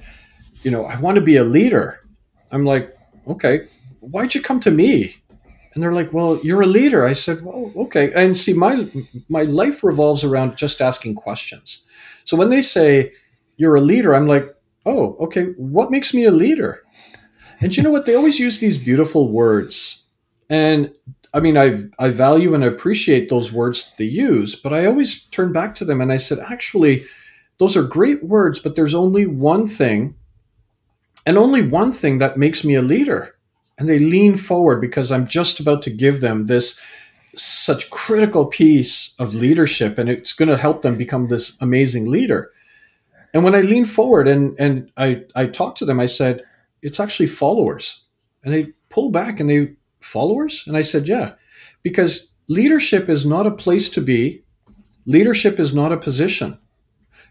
you 0.65 0.71
know, 0.71 0.85
I 0.85 0.99
want 1.01 1.17
to 1.17 1.21
be 1.21 1.37
a 1.37 1.45
leader. 1.45 2.01
I'm 2.51 2.65
like, 2.65 2.97
okay, 3.29 3.67
why'd 4.01 4.35
you 4.35 4.43
come 4.43 4.61
to 4.61 4.71
me? 4.71 5.15
And 5.73 5.83
they're 5.83 5.93
like, 5.93 6.13
well, 6.13 6.39
you're 6.45 6.63
a 6.63 6.67
leader. 6.67 7.05
I 7.05 7.15
said, 7.15 7.45
well, 7.45 7.73
okay. 7.77 8.13
And 8.15 8.37
see, 8.39 8.53
my 8.53 8.89
my 9.29 9.43
life 9.43 9.83
revolves 9.83 10.25
around 10.25 10.57
just 10.57 10.81
asking 10.81 11.17
questions. 11.17 11.85
So 12.25 12.37
when 12.37 12.51
they 12.51 12.63
say 12.63 13.13
you're 13.57 13.75
a 13.75 13.81
leader, 13.81 14.15
I'm 14.15 14.29
like, 14.29 14.55
oh, 14.87 15.17
okay. 15.21 15.47
What 15.57 15.91
makes 15.91 16.15
me 16.15 16.25
a 16.25 16.31
leader? 16.31 16.83
And 17.61 17.77
you 17.77 17.83
know 17.83 17.91
what? 17.91 18.07
They 18.07 18.15
always 18.15 18.39
use 18.39 18.59
these 18.59 18.79
beautiful 18.79 19.31
words, 19.31 20.07
and 20.51 20.93
I 21.33 21.41
mean, 21.41 21.57
I 21.59 21.85
I 21.99 22.11
value 22.11 22.55
and 22.55 22.63
appreciate 22.63 23.29
those 23.29 23.53
words 23.53 23.93
they 23.99 24.05
use, 24.05 24.55
but 24.55 24.73
I 24.73 24.87
always 24.87 25.25
turn 25.25 25.53
back 25.53 25.75
to 25.77 25.85
them 25.85 26.01
and 26.01 26.13
I 26.13 26.19
said, 26.19 26.39
actually, 26.39 27.05
those 27.59 27.77
are 27.77 27.83
great 27.83 28.23
words, 28.23 28.59
but 28.61 28.77
there's 28.77 28.95
only 28.95 29.27
one 29.27 29.67
thing, 29.67 30.15
and 31.27 31.39
only 31.39 31.63
one 31.63 31.93
thing 31.93 32.19
that 32.19 32.39
makes 32.39 32.65
me 32.65 32.75
a 32.75 32.83
leader 32.83 33.35
and 33.79 33.89
they 33.89 33.99
lean 33.99 34.37
forward 34.37 34.81
because 34.81 35.11
I'm 35.11 35.27
just 35.27 35.61
about 35.61 35.83
to 35.83 35.91
give 35.91 36.21
them 36.21 36.47
this 36.47 36.81
such 37.37 37.91
critical 37.91 38.47
piece 38.47 39.15
of 39.19 39.35
leadership 39.35 39.99
and 39.99 40.09
it's 40.09 40.33
going 40.33 40.49
to 40.49 40.57
help 40.57 40.83
them 40.83 40.97
become 40.97 41.29
this 41.29 41.57
amazing 41.61 42.07
leader. 42.07 42.51
And 43.33 43.43
when 43.43 43.55
I 43.55 43.63
lean 43.63 43.85
forward 43.85 44.29
and 44.29 44.55
and 44.59 44.91
I 44.97 45.25
I 45.35 45.47
talked 45.47 45.79
to 45.79 45.85
them, 45.85 45.99
I 45.99 46.07
said, 46.07 46.45
"It's 46.83 47.01
actually 47.01 47.27
followers." 47.27 48.05
And 48.45 48.55
they 48.55 48.69
pull 48.91 49.11
back 49.11 49.41
and 49.41 49.51
they 49.51 49.73
followers, 50.01 50.65
and 50.69 50.77
I 50.77 50.83
said, 50.83 51.09
"Yeah." 51.09 51.33
Because 51.83 52.33
leadership 52.47 53.09
is 53.09 53.27
not 53.27 53.47
a 53.47 53.51
place 53.51 53.91
to 53.91 54.01
be. 54.01 54.45
Leadership 55.07 55.59
is 55.59 55.75
not 55.75 55.93
a 55.93 55.97
position. 55.97 56.57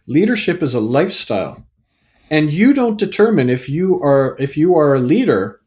Leadership 0.06 0.62
is 0.62 0.74
a 0.74 0.82
lifestyle. 0.82 1.66
And 2.30 2.52
you 2.52 2.74
don't 2.74 2.98
determine 2.98 3.50
if 3.50 3.70
you 3.70 4.02
are 4.02 4.36
if 4.40 4.58
you 4.58 4.76
are 4.78 4.96
a 4.96 5.00
leader 5.00 5.62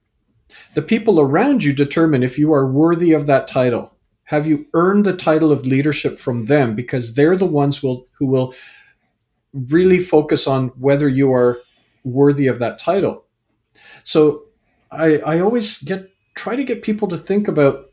the 0.75 0.83
people 0.83 1.21
around 1.21 1.65
you 1.65 1.73
determine 1.73 2.23
if 2.23 2.39
you 2.39 2.53
are 2.53 2.71
worthy 2.71 3.13
of 3.13 3.27
that 3.27 3.49
title. 3.49 3.97
Have 4.25 4.47
you 4.47 4.67
earned 4.75 5.05
the 5.05 5.17
title 5.17 5.53
of 5.53 5.67
leadership 5.67 6.19
from 6.19 6.47
them 6.47 6.75
because 6.75 7.15
they're 7.15 7.37
the 7.37 7.47
ones 7.47 7.83
will, 7.83 8.07
who 8.19 8.27
will 8.27 8.55
really 9.53 10.01
focus 10.01 10.47
on 10.47 10.69
whether 10.79 11.09
you 11.09 11.33
are 11.33 11.59
worthy 12.05 12.47
of 12.47 12.59
that 12.59 12.79
title. 12.79 13.25
So 14.05 14.45
I, 14.91 15.19
I 15.19 15.41
always 15.41 15.83
get 15.83 16.09
try 16.35 16.55
to 16.55 16.65
get 16.65 16.83
people 16.83 17.09
to 17.09 17.17
think 17.17 17.49
about 17.49 17.87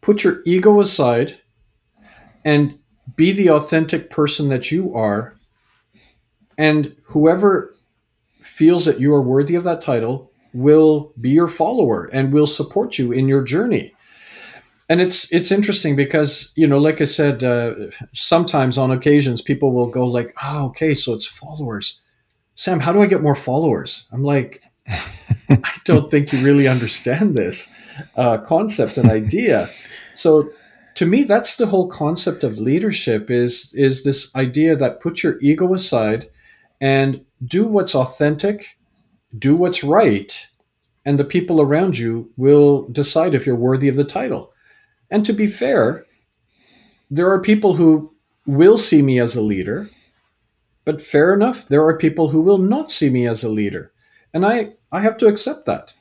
put 0.00 0.24
your 0.24 0.40
ego 0.46 0.80
aside 0.80 1.38
and 2.44 2.78
be 3.16 3.32
the 3.32 3.50
authentic 3.50 4.10
person 4.10 4.48
that 4.48 4.72
you 4.72 4.94
are 4.94 5.37
and 6.58 6.94
whoever 7.04 7.74
feels 8.40 8.84
that 8.84 9.00
you 9.00 9.14
are 9.14 9.22
worthy 9.22 9.54
of 9.54 9.64
that 9.64 9.80
title 9.80 10.30
will 10.52 11.12
be 11.20 11.30
your 11.30 11.48
follower 11.48 12.06
and 12.06 12.32
will 12.32 12.46
support 12.46 12.98
you 12.98 13.12
in 13.12 13.28
your 13.28 13.42
journey. 13.42 13.94
And 14.88 15.00
it's 15.00 15.30
it's 15.32 15.52
interesting 15.52 15.96
because 15.96 16.50
you 16.56 16.66
know 16.66 16.78
like 16.78 17.00
i 17.00 17.04
said 17.04 17.44
uh, 17.44 17.74
sometimes 18.14 18.78
on 18.78 18.90
occasions 18.90 19.42
people 19.42 19.72
will 19.72 19.86
go 19.86 20.06
like 20.06 20.34
oh 20.42 20.66
okay 20.66 20.94
so 20.94 21.12
it's 21.12 21.26
followers. 21.26 22.00
Sam 22.54 22.80
how 22.80 22.92
do 22.92 23.02
i 23.02 23.06
get 23.06 23.22
more 23.22 23.34
followers? 23.34 24.08
I'm 24.12 24.24
like 24.24 24.62
i 24.88 25.76
don't 25.84 26.10
think 26.10 26.32
you 26.32 26.40
really 26.40 26.66
understand 26.66 27.36
this 27.36 27.72
uh, 28.16 28.38
concept 28.38 28.96
and 28.96 29.10
idea. 29.10 29.68
So 30.14 30.50
to 30.94 31.04
me 31.04 31.22
that's 31.22 31.56
the 31.56 31.66
whole 31.66 31.88
concept 31.88 32.42
of 32.42 32.58
leadership 32.58 33.30
is 33.30 33.72
is 33.74 34.04
this 34.04 34.34
idea 34.34 34.74
that 34.74 35.00
put 35.00 35.22
your 35.22 35.38
ego 35.40 35.74
aside 35.74 36.30
and 36.80 37.24
do 37.44 37.66
what's 37.66 37.94
authentic 37.94 38.78
do 39.36 39.54
what's 39.54 39.84
right, 39.84 40.46
and 41.04 41.18
the 41.18 41.24
people 41.24 41.60
around 41.60 41.98
you 41.98 42.30
will 42.36 42.88
decide 42.88 43.34
if 43.34 43.46
you're 43.46 43.56
worthy 43.56 43.88
of 43.88 43.96
the 43.96 44.04
title. 44.04 44.52
And 45.10 45.24
to 45.24 45.32
be 45.32 45.46
fair, 45.46 46.06
there 47.10 47.30
are 47.30 47.40
people 47.40 47.74
who 47.74 48.14
will 48.46 48.78
see 48.78 49.02
me 49.02 49.18
as 49.18 49.36
a 49.36 49.42
leader, 49.42 49.88
but 50.84 51.02
fair 51.02 51.34
enough, 51.34 51.66
there 51.68 51.84
are 51.84 51.96
people 51.96 52.28
who 52.28 52.40
will 52.40 52.58
not 52.58 52.90
see 52.90 53.10
me 53.10 53.26
as 53.26 53.44
a 53.44 53.48
leader. 53.48 53.92
And 54.32 54.46
I, 54.46 54.74
I 54.92 55.00
have 55.00 55.18
to 55.18 55.26
accept 55.26 55.66
that. 55.66 55.94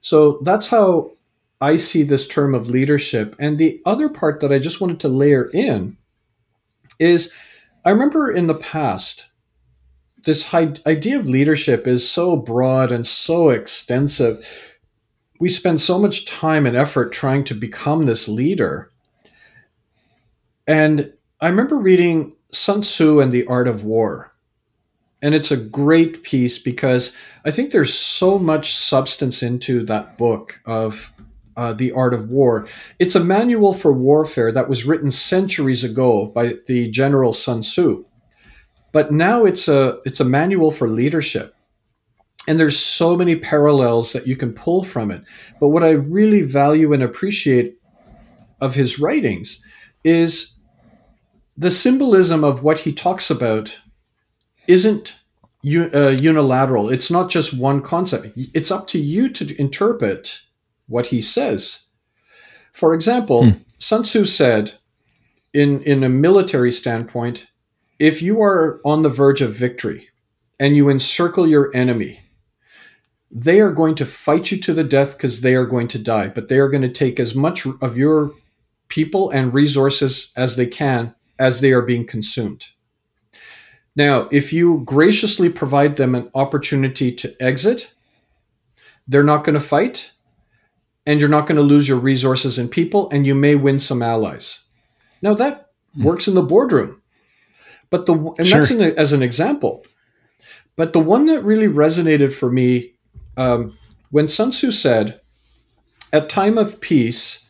So 0.00 0.40
that's 0.42 0.68
how 0.68 1.12
I 1.60 1.76
see 1.76 2.02
this 2.02 2.28
term 2.28 2.54
of 2.54 2.70
leadership. 2.70 3.34
And 3.38 3.58
the 3.58 3.80
other 3.84 4.08
part 4.08 4.40
that 4.40 4.52
I 4.52 4.58
just 4.58 4.80
wanted 4.80 5.00
to 5.00 5.08
layer 5.08 5.50
in 5.52 5.96
is 6.98 7.32
I 7.84 7.90
remember 7.90 8.30
in 8.30 8.46
the 8.46 8.54
past, 8.54 9.28
this 10.24 10.52
idea 10.54 11.18
of 11.18 11.28
leadership 11.28 11.86
is 11.86 12.08
so 12.08 12.36
broad 12.36 12.92
and 12.92 13.06
so 13.06 13.50
extensive. 13.50 14.46
We 15.40 15.48
spend 15.48 15.80
so 15.80 15.98
much 15.98 16.26
time 16.26 16.66
and 16.66 16.76
effort 16.76 17.12
trying 17.12 17.44
to 17.44 17.54
become 17.54 18.06
this 18.06 18.28
leader. 18.28 18.90
And 20.66 21.12
I 21.40 21.48
remember 21.48 21.76
reading 21.76 22.32
Sun 22.52 22.82
Tzu 22.82 23.20
and 23.20 23.32
the 23.32 23.46
Art 23.46 23.68
of 23.68 23.84
War. 23.84 24.34
And 25.22 25.34
it's 25.34 25.50
a 25.50 25.56
great 25.56 26.22
piece 26.22 26.58
because 26.58 27.16
I 27.44 27.50
think 27.50 27.72
there's 27.72 27.94
so 27.94 28.38
much 28.38 28.76
substance 28.76 29.42
into 29.42 29.84
that 29.86 30.16
book 30.16 30.60
of 30.64 31.12
uh, 31.56 31.72
The 31.72 31.90
Art 31.92 32.14
of 32.14 32.30
War. 32.30 32.66
It's 32.98 33.16
a 33.16 33.24
manual 33.24 33.72
for 33.72 33.92
warfare 33.92 34.52
that 34.52 34.68
was 34.68 34.84
written 34.84 35.10
centuries 35.10 35.82
ago 35.82 36.26
by 36.26 36.54
the 36.66 36.88
general 36.90 37.32
Sun 37.32 37.62
Tzu 37.62 38.04
but 38.92 39.12
now 39.12 39.44
it's 39.44 39.68
a 39.68 39.98
it's 40.04 40.20
a 40.20 40.24
manual 40.24 40.70
for 40.70 40.88
leadership. 40.88 41.54
And 42.46 42.58
there's 42.58 42.78
so 42.78 43.14
many 43.14 43.36
parallels 43.36 44.12
that 44.12 44.26
you 44.26 44.34
can 44.34 44.54
pull 44.54 44.82
from 44.82 45.10
it. 45.10 45.22
But 45.60 45.68
what 45.68 45.84
i 45.84 45.90
really 45.90 46.42
value 46.42 46.92
and 46.92 47.02
appreciate 47.02 47.78
of 48.60 48.74
his 48.74 48.98
writings 48.98 49.64
is 50.04 50.56
the 51.56 51.70
symbolism 51.70 52.44
of 52.44 52.62
what 52.62 52.80
he 52.80 52.92
talks 52.92 53.30
about 53.30 53.78
isn't 54.66 55.16
uh, 55.66 56.16
unilateral. 56.20 56.88
It's 56.88 57.10
not 57.10 57.30
just 57.30 57.58
one 57.58 57.82
concept. 57.82 58.28
It's 58.36 58.70
up 58.70 58.86
to 58.88 58.98
you 58.98 59.28
to 59.30 59.60
interpret 59.60 60.40
what 60.86 61.06
he 61.06 61.20
says. 61.20 61.88
For 62.72 62.94
example 62.94 63.50
hmm. 63.50 63.58
sun 63.78 64.04
tzu 64.04 64.24
said 64.24 64.74
in 65.52 65.82
in 65.82 66.04
a 66.04 66.08
military 66.08 66.72
standpoint 66.72 67.48
if 67.98 68.22
you 68.22 68.42
are 68.42 68.80
on 68.84 69.02
the 69.02 69.08
verge 69.08 69.42
of 69.42 69.54
victory 69.54 70.08
and 70.60 70.76
you 70.76 70.88
encircle 70.88 71.46
your 71.46 71.74
enemy, 71.74 72.20
they 73.30 73.60
are 73.60 73.72
going 73.72 73.94
to 73.96 74.06
fight 74.06 74.50
you 74.50 74.58
to 74.58 74.72
the 74.72 74.84
death 74.84 75.16
because 75.16 75.40
they 75.40 75.54
are 75.54 75.66
going 75.66 75.88
to 75.88 75.98
die, 75.98 76.28
but 76.28 76.48
they 76.48 76.58
are 76.58 76.68
going 76.68 76.82
to 76.82 76.88
take 76.88 77.20
as 77.20 77.34
much 77.34 77.66
of 77.80 77.96
your 77.96 78.32
people 78.88 79.30
and 79.30 79.52
resources 79.52 80.32
as 80.36 80.56
they 80.56 80.66
can 80.66 81.14
as 81.38 81.60
they 81.60 81.72
are 81.72 81.82
being 81.82 82.06
consumed. 82.06 82.68
Now, 83.94 84.28
if 84.30 84.52
you 84.52 84.82
graciously 84.84 85.50
provide 85.50 85.96
them 85.96 86.14
an 86.14 86.30
opportunity 86.34 87.12
to 87.12 87.34
exit, 87.42 87.92
they're 89.08 89.24
not 89.24 89.44
going 89.44 89.54
to 89.54 89.60
fight, 89.60 90.12
and 91.04 91.20
you're 91.20 91.28
not 91.28 91.46
going 91.46 91.56
to 91.56 91.62
lose 91.62 91.88
your 91.88 91.98
resources 91.98 92.58
and 92.58 92.70
people, 92.70 93.10
and 93.10 93.26
you 93.26 93.34
may 93.34 93.56
win 93.56 93.78
some 93.78 94.02
allies. 94.02 94.66
Now, 95.20 95.34
that 95.34 95.70
mm. 95.96 96.04
works 96.04 96.28
in 96.28 96.34
the 96.34 96.42
boardroom. 96.42 97.02
But 97.90 98.06
the 98.06 98.14
and 98.38 98.46
sure. 98.46 98.60
that's 98.60 98.70
an, 98.70 98.82
as 98.82 99.12
an 99.12 99.22
example. 99.22 99.84
But 100.76 100.92
the 100.92 101.00
one 101.00 101.26
that 101.26 101.42
really 101.42 101.68
resonated 101.68 102.32
for 102.32 102.50
me 102.50 102.92
um, 103.36 103.76
when 104.10 104.28
Sun 104.28 104.50
Tzu 104.50 104.72
said, 104.72 105.20
At 106.12 106.28
time 106.28 106.58
of 106.58 106.80
peace, 106.80 107.48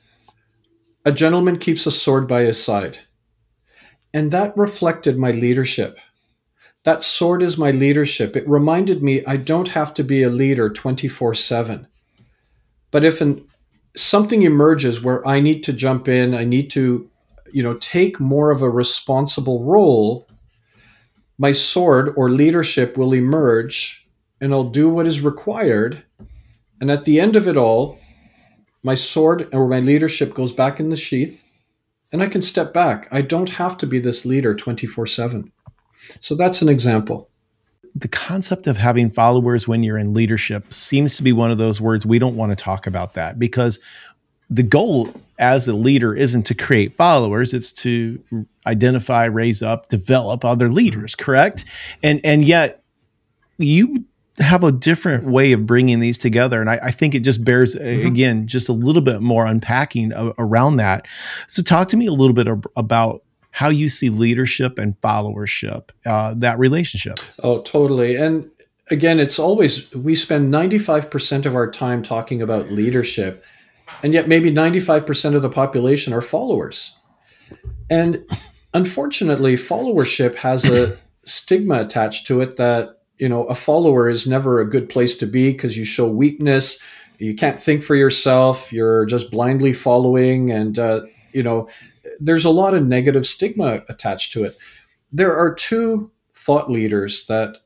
a 1.04 1.12
gentleman 1.12 1.58
keeps 1.58 1.86
a 1.86 1.90
sword 1.90 2.28
by 2.28 2.42
his 2.42 2.62
side. 2.62 2.98
And 4.12 4.30
that 4.32 4.56
reflected 4.56 5.18
my 5.18 5.30
leadership. 5.30 5.98
That 6.84 7.02
sword 7.02 7.42
is 7.42 7.58
my 7.58 7.70
leadership. 7.70 8.36
It 8.36 8.48
reminded 8.48 9.02
me 9.02 9.24
I 9.26 9.36
don't 9.36 9.68
have 9.68 9.92
to 9.94 10.04
be 10.04 10.22
a 10.22 10.30
leader 10.30 10.70
24 10.70 11.34
7. 11.34 11.86
But 12.90 13.04
if 13.04 13.20
an, 13.20 13.46
something 13.96 14.42
emerges 14.42 15.02
where 15.02 15.26
I 15.26 15.40
need 15.40 15.62
to 15.64 15.72
jump 15.72 16.08
in, 16.08 16.34
I 16.34 16.44
need 16.44 16.70
to, 16.70 17.10
you 17.52 17.62
know, 17.62 17.74
take 17.74 18.20
more 18.20 18.50
of 18.50 18.62
a 18.62 18.70
responsible 18.70 19.64
role, 19.64 20.27
my 21.38 21.52
sword 21.52 22.12
or 22.16 22.30
leadership 22.30 22.96
will 22.96 23.14
emerge 23.14 24.06
and 24.40 24.52
I'll 24.52 24.64
do 24.64 24.88
what 24.88 25.06
is 25.06 25.20
required. 25.20 26.02
And 26.80 26.90
at 26.90 27.04
the 27.04 27.20
end 27.20 27.36
of 27.36 27.48
it 27.48 27.56
all, 27.56 27.98
my 28.82 28.94
sword 28.94 29.48
or 29.52 29.68
my 29.68 29.80
leadership 29.80 30.34
goes 30.34 30.52
back 30.52 30.80
in 30.80 30.90
the 30.90 30.96
sheath 30.96 31.48
and 32.12 32.22
I 32.22 32.26
can 32.26 32.42
step 32.42 32.72
back. 32.72 33.08
I 33.10 33.22
don't 33.22 33.50
have 33.50 33.76
to 33.78 33.86
be 33.86 33.98
this 33.98 34.24
leader 34.24 34.54
24 34.54 35.06
7. 35.06 35.52
So 36.20 36.34
that's 36.34 36.62
an 36.62 36.68
example. 36.68 37.28
The 37.94 38.08
concept 38.08 38.66
of 38.66 38.76
having 38.76 39.10
followers 39.10 39.66
when 39.66 39.82
you're 39.82 39.98
in 39.98 40.14
leadership 40.14 40.72
seems 40.72 41.16
to 41.16 41.22
be 41.22 41.32
one 41.32 41.50
of 41.50 41.58
those 41.58 41.80
words 41.80 42.06
we 42.06 42.18
don't 42.18 42.36
want 42.36 42.52
to 42.52 42.56
talk 42.56 42.86
about 42.86 43.14
that 43.14 43.38
because 43.38 43.80
the 44.50 44.62
goal 44.62 45.12
as 45.38 45.68
a 45.68 45.72
leader 45.72 46.14
isn't 46.14 46.44
to 46.44 46.54
create 46.54 46.96
followers 46.96 47.54
it's 47.54 47.72
to 47.72 48.22
identify 48.66 49.24
raise 49.24 49.62
up 49.62 49.88
develop 49.88 50.44
other 50.44 50.70
leaders 50.70 51.14
correct 51.14 51.64
and 52.02 52.20
and 52.24 52.44
yet 52.44 52.82
you 53.58 54.04
have 54.38 54.62
a 54.62 54.70
different 54.70 55.24
way 55.24 55.50
of 55.50 55.66
bringing 55.66 56.00
these 56.00 56.18
together 56.18 56.60
and 56.60 56.70
i, 56.70 56.78
I 56.84 56.90
think 56.90 57.14
it 57.14 57.20
just 57.20 57.44
bears 57.44 57.74
mm-hmm. 57.74 58.06
again 58.06 58.46
just 58.46 58.68
a 58.68 58.72
little 58.72 59.02
bit 59.02 59.20
more 59.20 59.46
unpacking 59.46 60.12
around 60.38 60.76
that 60.76 61.06
so 61.46 61.62
talk 61.62 61.88
to 61.88 61.96
me 61.96 62.06
a 62.06 62.12
little 62.12 62.34
bit 62.34 62.48
about 62.76 63.22
how 63.58 63.68
you 63.68 63.88
see 63.88 64.08
leadership 64.08 64.78
and 64.78 65.00
followership, 65.00 65.90
uh, 66.06 66.34
that 66.36 66.58
relationship. 66.60 67.18
Oh, 67.42 67.60
totally. 67.62 68.14
And 68.14 68.48
again, 68.88 69.18
it's 69.18 69.38
always, 69.38 69.92
we 69.92 70.14
spend 70.14 70.54
95% 70.54 71.44
of 71.44 71.56
our 71.56 71.68
time 71.68 72.04
talking 72.04 72.42
about 72.42 72.70
leadership, 72.70 73.44
and 74.02 74.12
yet 74.12 74.28
maybe 74.28 74.50
95% 74.50 75.34
of 75.34 75.42
the 75.42 75.50
population 75.50 76.12
are 76.12 76.20
followers. 76.20 76.98
And 77.90 78.24
unfortunately, 78.74 79.54
followership 79.54 80.34
has 80.36 80.64
a 80.64 80.96
stigma 81.24 81.80
attached 81.80 82.26
to 82.26 82.40
it 82.40 82.56
that, 82.56 83.00
you 83.18 83.28
know, 83.28 83.44
a 83.44 83.54
follower 83.54 84.08
is 84.08 84.26
never 84.26 84.60
a 84.60 84.68
good 84.68 84.88
place 84.88 85.16
to 85.18 85.26
be 85.26 85.52
because 85.52 85.76
you 85.76 85.84
show 85.84 86.10
weakness. 86.10 86.80
You 87.18 87.34
can't 87.34 87.60
think 87.60 87.82
for 87.82 87.96
yourself. 87.96 88.72
You're 88.72 89.06
just 89.06 89.30
blindly 89.30 89.72
following. 89.72 90.50
And, 90.50 90.78
uh, 90.78 91.00
you 91.32 91.42
know, 91.42 91.68
there's 92.20 92.44
a 92.44 92.50
lot 92.50 92.74
of 92.74 92.86
negative 92.86 93.26
stigma 93.26 93.82
attached 93.88 94.32
to 94.34 94.44
it. 94.44 94.56
There 95.12 95.36
are 95.36 95.54
two 95.54 96.10
thought 96.32 96.70
leaders 96.70 97.26
that 97.26 97.58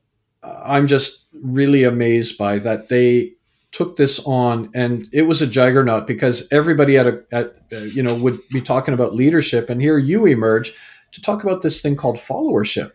I'm 0.43 0.87
just 0.87 1.27
really 1.33 1.83
amazed 1.83 2.37
by 2.37 2.59
that 2.59 2.89
they 2.89 3.33
took 3.73 3.97
this 3.97 4.23
on 4.25 4.69
and 4.73 5.09
it 5.11 5.23
was 5.23 5.41
a 5.41 5.47
juggernaut 5.47 6.07
because 6.07 6.47
everybody 6.51 6.95
at 6.97 7.07
a 7.07 7.23
at, 7.31 7.55
uh, 7.73 7.77
you 7.79 8.01
know 8.01 8.15
would 8.15 8.39
be 8.49 8.61
talking 8.61 8.93
about 8.93 9.15
leadership 9.15 9.69
and 9.69 9.81
here 9.81 9.97
you 9.97 10.25
emerge 10.25 10.73
to 11.11 11.21
talk 11.21 11.43
about 11.43 11.61
this 11.61 11.81
thing 11.81 11.95
called 11.95 12.17
followership. 12.17 12.91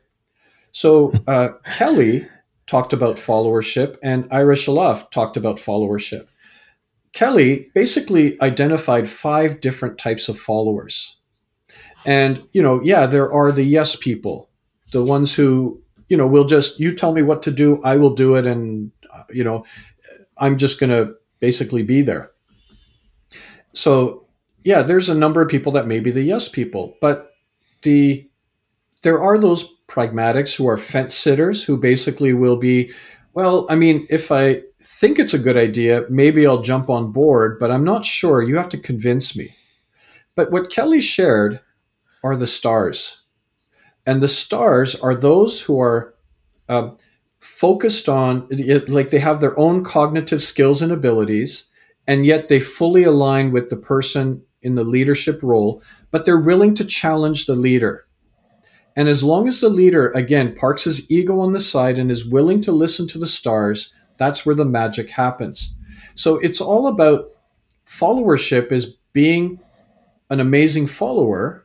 So 0.73 1.13
uh, 1.27 1.51
Kelly 1.77 2.27
talked 2.67 2.93
about 2.93 3.17
followership 3.17 3.97
and 4.03 4.29
Ira 4.31 4.55
Chaleff 4.55 5.11
talked 5.11 5.37
about 5.37 5.57
followership. 5.57 6.27
Kelly 7.13 7.71
basically 7.75 8.41
identified 8.43 9.09
five 9.09 9.61
different 9.61 9.99
types 9.99 10.29
of 10.29 10.39
followers. 10.39 11.17
And, 12.05 12.43
you 12.53 12.63
know, 12.63 12.81
yeah, 12.83 13.07
there 13.07 13.33
are 13.33 13.51
the 13.51 13.65
yes 13.65 13.97
people, 13.97 14.51
the 14.93 15.03
ones 15.03 15.35
who, 15.35 15.83
you 16.09 16.17
know, 16.17 16.27
will 16.27 16.45
just, 16.45 16.79
you 16.79 16.95
tell 16.95 17.13
me 17.13 17.23
what 17.23 17.43
to 17.45 17.51
do, 17.51 17.83
I 17.83 17.97
will 17.97 18.15
do 18.15 18.37
it. 18.37 18.47
And, 18.47 18.93
uh, 19.13 19.25
you 19.31 19.43
know, 19.43 19.65
I'm 20.39 20.59
just 20.59 20.81
going 20.81 20.91
to 20.91 21.15
basically 21.41 21.83
be 21.83 22.03
there. 22.03 22.31
So, 23.75 24.27
yeah, 24.65 24.83
there's 24.83 25.09
a 25.09 25.15
number 25.15 25.41
of 25.41 25.49
people 25.49 25.73
that 25.73 25.87
may 25.87 26.01
be 26.01 26.11
the 26.11 26.23
yes 26.23 26.49
people, 26.49 26.97
but 27.01 27.33
the, 27.83 28.29
there 29.03 29.21
are 29.21 29.39
those 29.39 29.79
pragmatics 29.87 30.55
who 30.55 30.69
are 30.69 30.77
fence 30.77 31.15
sitters 31.15 31.63
who 31.65 31.77
basically 31.77 32.35
will 32.35 32.57
be, 32.57 32.91
well, 33.35 33.67
I 33.71 33.77
mean, 33.77 34.07
if 34.11 34.33
I 34.33 34.63
think 34.81 35.19
it's 35.19 35.35
a 35.35 35.39
good 35.39 35.57
idea, 35.57 36.05
maybe 36.11 36.47
I'll 36.47 36.63
jump 36.63 36.91
on 36.91 37.13
board, 37.13 37.59
but 37.59 37.71
I'm 37.71 37.85
not 37.85 38.05
sure. 38.05 38.43
You 38.43 38.57
have 38.57 38.69
to 38.71 38.79
convince 38.79 39.37
me. 39.37 39.55
But 40.35 40.51
what 40.51 40.71
Kelly 40.71 41.01
shared 41.01 41.61
are 42.23 42.37
the 42.37 42.47
stars. 42.47 43.23
And 44.07 44.23
the 44.23 44.29
stars 44.29 44.95
are 45.01 45.15
those 45.15 45.61
who 45.61 45.81
are 45.81 46.15
uh, 46.69 46.91
focused 47.41 48.09
on, 48.09 48.47
it, 48.51 48.89
like 48.89 49.11
they 49.11 49.19
have 49.19 49.41
their 49.41 49.59
own 49.59 49.85
cognitive 49.85 50.43
skills 50.43 50.83
and 50.83 50.93
abilities, 50.93 51.71
and 52.07 52.27
yet 52.27 52.49
they 52.49 52.61
fully 52.61 53.05
align 53.05 53.53
with 53.53 53.71
the 53.71 53.77
person 53.77 54.43
in 54.63 54.75
the 54.75 54.85
leadership 54.85 55.43
role, 55.43 55.83
but 56.11 56.25
they're 56.25 56.41
willing 56.41 56.75
to 56.75 56.85
challenge 56.85 57.47
the 57.47 57.55
leader. 57.55 58.05
And 58.97 59.09
as 59.09 59.23
long 59.23 59.47
as 59.47 59.61
the 59.61 59.69
leader, 59.69 60.11
again, 60.11 60.57
parks 60.57 60.85
his 60.85 61.09
ego 61.11 61.39
on 61.39 61.53
the 61.53 61.61
side 61.61 61.99
and 61.99 62.11
is 62.11 62.29
willing 62.29 62.61
to 62.63 62.73
listen 62.73 63.07
to 63.09 63.19
the 63.19 63.29
stars, 63.29 63.95
that's 64.17 64.45
where 64.45 64.57
the 64.57 64.65
magic 64.65 65.11
happens. 65.11 65.77
So 66.17 66.39
it's 66.39 66.61
all 66.61 66.89
about 66.89 67.31
followership 67.87 68.73
is 68.73 68.97
being 69.13 69.61
an 70.31 70.41
amazing 70.41 70.89
follower 70.89 71.65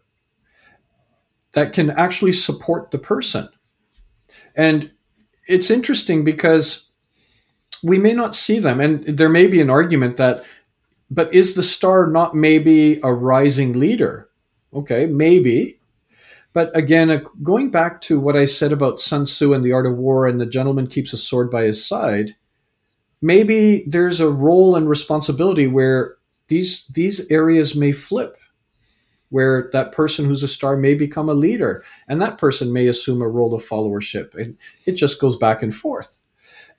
that 1.54 1.74
can 1.74 1.90
actually 1.90 2.34
support 2.34 2.92
the 2.92 3.00
person. 3.00 3.50
And 4.56 4.93
it's 5.48 5.70
interesting 5.70 6.24
because 6.24 6.92
we 7.82 8.00
may 8.00 8.14
not 8.14 8.36
see 8.36 8.60
them, 8.60 8.80
and 8.80 9.06
there 9.06 9.30
may 9.30 9.48
be 9.48 9.62
an 9.62 9.70
argument 9.70 10.18
that, 10.18 10.44
but 11.10 11.34
is 11.34 11.56
the 11.56 11.64
star 11.64 12.08
not 12.08 12.36
maybe 12.36 13.00
a 13.04 13.14
rising 13.14 13.74
leader? 13.74 14.30
Okay, 14.74 15.06
maybe. 15.06 15.80
But 16.54 16.76
again, 16.78 17.10
uh, 17.10 17.20
going 17.42 17.72
back 17.72 18.00
to 18.02 18.20
what 18.20 18.38
I 18.38 18.46
said 18.46 18.72
about 18.72 19.00
Sun 19.00 19.26
Tzu 19.26 19.54
and 19.54 19.66
the 19.66 19.74
art 19.74 19.86
of 19.86 19.98
war, 19.98 20.28
and 20.28 20.40
the 20.40 20.46
gentleman 20.46 20.88
keeps 20.88 21.14
a 21.14 21.18
sword 21.18 21.52
by 21.52 21.64
his 21.64 21.86
side, 21.86 22.36
maybe 23.22 23.84
there's 23.88 24.20
a 24.20 24.30
role 24.30 24.76
and 24.76 24.88
responsibility 24.88 25.68
where 25.68 26.16
these 26.48 26.86
these 26.88 27.30
areas 27.32 27.76
may 27.76 27.92
flip 27.92 28.38
where 29.34 29.72
that 29.74 29.92
person 29.92 30.26
who's 30.26 30.44
a 30.44 30.48
star 30.48 30.78
may 30.78 30.94
become 30.94 31.28
a 31.28 31.34
leader 31.34 31.84
and 32.08 32.22
that 32.22 32.38
person 32.38 32.72
may 32.72 32.86
assume 32.86 33.20
a 33.20 33.28
role 33.28 33.56
of 33.56 33.66
followership. 33.66 34.36
And 34.36 34.56
it 34.86 34.92
just 34.92 35.20
goes 35.20 35.36
back 35.36 35.64
and 35.64 35.74
forth. 35.74 36.20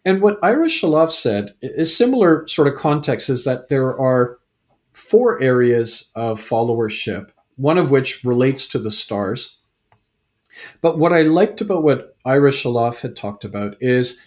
And 0.04 0.22
what 0.22 0.38
Ira 0.40 0.68
Chaleff 0.68 1.10
said 1.10 1.52
is 1.62 1.94
similar 1.94 2.46
sort 2.46 2.68
of 2.68 2.76
context 2.76 3.28
is 3.28 3.42
that 3.42 3.70
there 3.70 3.98
are 3.98 4.38
four 4.92 5.42
areas 5.42 6.12
of 6.14 6.40
followership, 6.40 7.30
one 7.56 7.76
of 7.76 7.90
which 7.90 8.22
relates 8.22 8.68
to 8.68 8.78
the 8.78 8.92
stars. 8.92 9.58
But 10.80 10.96
what 10.96 11.12
I 11.12 11.22
liked 11.22 11.60
about 11.60 11.82
what 11.82 12.16
Ira 12.24 12.52
Chaleff 12.52 13.00
had 13.00 13.16
talked 13.16 13.44
about 13.44 13.76
is 13.80 14.20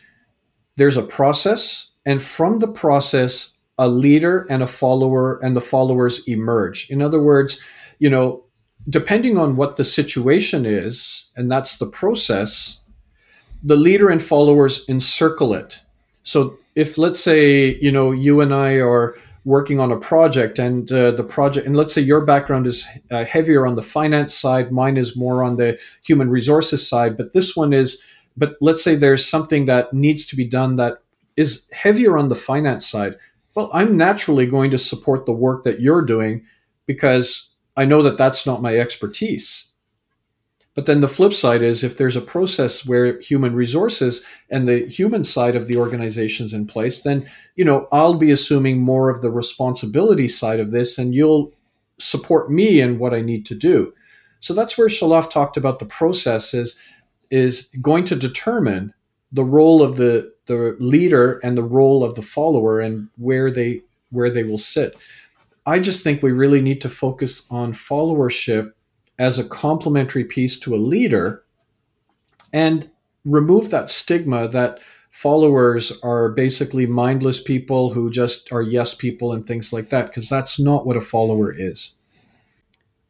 there's 0.76 0.98
a 0.98 1.02
process, 1.02 1.94
and 2.06 2.22
from 2.22 2.60
the 2.60 2.68
process, 2.68 3.58
a 3.78 3.88
leader 3.88 4.46
and 4.50 4.64
a 4.64 4.68
follower 4.68 5.40
and 5.44 5.56
the 5.56 5.62
followers 5.62 6.28
emerge. 6.28 6.90
In 6.90 7.02
other 7.02 7.22
words, 7.22 7.62
you 8.00 8.10
know, 8.10 8.44
depending 8.90 9.38
on 9.38 9.56
what 9.56 9.78
the 9.78 9.84
situation 9.84 10.66
is, 10.66 11.30
and 11.36 11.52
that's 11.52 11.78
the 11.78 11.86
process, 11.86 12.84
the 13.64 13.76
leader 13.76 14.10
and 14.10 14.22
followers 14.22 14.88
encircle 14.88 15.54
it. 15.54 15.80
So 16.24 16.58
if 16.76 16.98
let's 16.98 17.20
say, 17.20 17.76
you 17.76 17.92
know, 17.92 18.12
you 18.12 18.42
and 18.42 18.54
I 18.54 18.76
are 18.76 19.16
working 19.48 19.80
on 19.80 19.94
a 19.94 19.98
project 19.98 20.60
and 20.60 20.92
uh, 20.92 21.12
the 21.12 21.24
project 21.24 21.66
and 21.66 21.78
let's 21.78 21.94
say 21.94 22.02
your 22.02 22.20
background 22.20 22.68
is 22.68 22.86
uh, 23.12 23.24
heavier 23.24 23.66
on 23.66 23.76
the 23.76 23.82
finance 23.82 24.34
side 24.34 24.74
mine 24.74 24.98
is 24.98 25.16
more 25.16 25.42
on 25.42 25.56
the 25.56 25.80
human 26.04 26.30
resources 26.30 26.86
side 26.86 27.16
but 27.16 27.32
this 27.32 27.56
one 27.56 27.72
is 27.72 28.04
but 28.36 28.58
let's 28.60 28.84
say 28.84 28.94
there's 28.94 29.26
something 29.26 29.66
that 29.66 29.94
needs 29.94 30.26
to 30.26 30.36
be 30.36 30.44
done 30.44 30.76
that 30.76 30.98
is 31.38 31.66
heavier 31.72 32.18
on 32.18 32.28
the 32.28 32.36
finance 32.36 32.86
side 32.86 33.16
well 33.56 33.70
i'm 33.72 33.96
naturally 33.96 34.46
going 34.46 34.70
to 34.70 34.78
support 34.78 35.26
the 35.26 35.32
work 35.32 35.64
that 35.64 35.80
you're 35.80 36.04
doing 36.04 36.46
because 36.86 37.50
I 37.78 37.86
know 37.86 38.02
that 38.02 38.18
that's 38.18 38.46
not 38.46 38.62
my 38.62 38.78
expertise. 38.78 39.72
But 40.76 40.86
then 40.86 41.02
the 41.02 41.08
flip 41.08 41.34
side 41.34 41.64
is 41.64 41.84
if 41.84 41.98
there's 41.98 42.16
a 42.16 42.22
process 42.22 42.86
where 42.86 43.20
human 43.20 43.56
resources 43.56 44.24
and 44.52 44.68
the 44.68 44.86
human 44.86 45.24
side 45.24 45.56
of 45.56 45.68
the 45.68 45.78
organization's 45.78 46.54
in 46.54 46.68
place, 46.68 47.02
then 47.02 47.28
you 47.56 47.66
know 47.66 47.88
I'll 47.92 48.14
be 48.14 48.32
assuming 48.32 48.80
more 48.80 49.10
of 49.10 49.22
the 49.22 49.32
responsibility 49.32 50.28
side 50.28 50.60
of 50.60 50.72
this, 50.72 51.00
and 51.00 51.16
you'll 51.16 51.52
support 51.98 52.52
me 52.52 52.80
in 52.80 53.00
what 53.00 53.14
I 53.14 53.22
need 53.22 53.46
to 53.48 53.56
do. 53.56 53.94
So 54.40 54.54
that's 54.54 54.78
where 54.78 54.88
Chaleff 54.88 55.32
talked 55.32 55.58
about 55.58 55.80
the 55.80 55.86
process 55.86 56.54
is, 56.54 56.80
is 57.32 57.70
going 57.82 58.06
to 58.06 58.16
determine 58.16 58.94
the 59.32 59.44
role 59.44 59.82
of 59.82 59.98
the 59.98 60.32
the 60.46 60.78
leader 60.80 61.40
and 61.44 61.58
the 61.58 61.64
role 61.64 62.04
of 62.04 62.16
the 62.16 62.22
follower 62.22 62.80
and 62.80 63.10
where 63.18 63.52
they 63.52 63.82
where 64.12 64.30
they 64.30 64.44
will 64.44 64.58
sit. 64.58 64.96
I 65.68 65.80
just 65.80 66.02
think 66.02 66.24
we 66.24 66.32
really 66.32 66.62
need 66.62 66.80
to 66.82 66.90
focus 66.90 67.46
on 67.52 67.74
followership 67.74 68.72
as 69.20 69.38
a 69.38 69.48
complementary 69.48 70.24
piece 70.24 70.58
to 70.62 70.74
a 70.74 70.78
leader 70.78 71.44
and 72.54 72.90
remove 73.26 73.70
that 73.72 73.90
stigma 73.90 74.48
that 74.48 74.80
followers 75.10 75.92
are 76.04 76.30
basically 76.30 76.86
mindless 76.86 77.44
people 77.44 77.94
who 77.94 78.10
just 78.10 78.50
are 78.54 78.62
yes 78.62 78.94
people 78.94 79.34
and 79.34 79.46
things 79.46 79.74
like 79.74 79.90
that 79.90 80.08
because 80.08 80.30
that's 80.30 80.58
not 80.58 80.88
what 80.88 80.96
a 80.96 81.02
follower 81.02 81.52
is. 81.52 81.98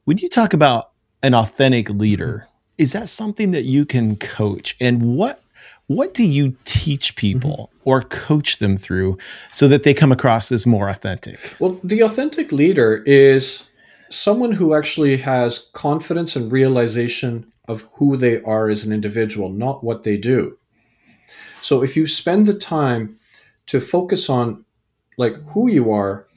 When 0.05 0.17
you 0.17 0.27
talk 0.27 0.53
about 0.53 0.89
an 1.21 1.35
authentic 1.35 1.91
leader, 1.91 2.47
is 2.79 2.93
that 2.93 3.09
something 3.09 3.51
that 3.51 3.65
you 3.65 3.85
can 3.85 4.15
coach 4.15 4.75
and 4.79 5.15
what 5.15 5.43
what 5.85 6.13
do 6.13 6.23
you 6.23 6.57
teach 6.65 7.15
people. 7.15 7.71
Or 7.87 8.01
coach 8.01 8.57
them 8.57 8.75
through 8.75 9.17
so 9.49 9.65
that 9.69 9.83
they 9.83 9.93
come 9.93 10.11
across 10.11 10.51
as 10.51 10.67
more 10.67 10.89
authentic? 10.89 11.55
Well, 11.57 11.79
the 11.85 12.01
authentic 12.01 12.51
leader 12.51 13.01
is 13.05 13.69
someone 14.09 14.51
who 14.51 14.75
actually 14.75 15.15
has 15.15 15.71
confidence 15.73 16.35
and 16.35 16.51
realization 16.51 17.49
of 17.69 17.87
who 17.93 18.17
they 18.17 18.41
are 18.41 18.69
as 18.69 18.83
an 18.83 18.91
individual, 18.91 19.47
not 19.49 19.85
what 19.85 20.03
they 20.03 20.17
do. 20.17 20.57
So 21.61 21.81
if 21.81 21.95
you 21.95 22.07
spend 22.07 22.45
the 22.45 22.53
time 22.53 23.17
to 23.67 23.79
focus 23.79 24.29
on 24.29 24.65
like 25.17 25.35
who 25.51 25.69
you 25.69 25.89
are, 25.89 26.27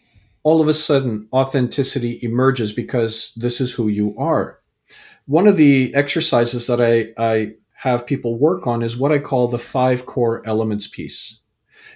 all 0.44 0.60
of 0.60 0.68
a 0.68 0.74
sudden 0.74 1.26
authenticity 1.32 2.20
emerges 2.22 2.72
because 2.72 3.32
this 3.34 3.60
is 3.60 3.72
who 3.72 3.88
you 3.88 4.16
are. 4.16 4.60
One 5.26 5.48
of 5.48 5.56
the 5.56 5.92
exercises 5.96 6.68
that 6.68 6.80
I, 6.80 7.12
I 7.20 7.54
have 7.80 8.06
people 8.06 8.38
work 8.38 8.66
on 8.66 8.82
is 8.82 8.98
what 8.98 9.10
I 9.10 9.18
call 9.18 9.48
the 9.48 9.58
five 9.58 10.04
core 10.04 10.46
elements 10.46 10.86
piece. 10.86 11.40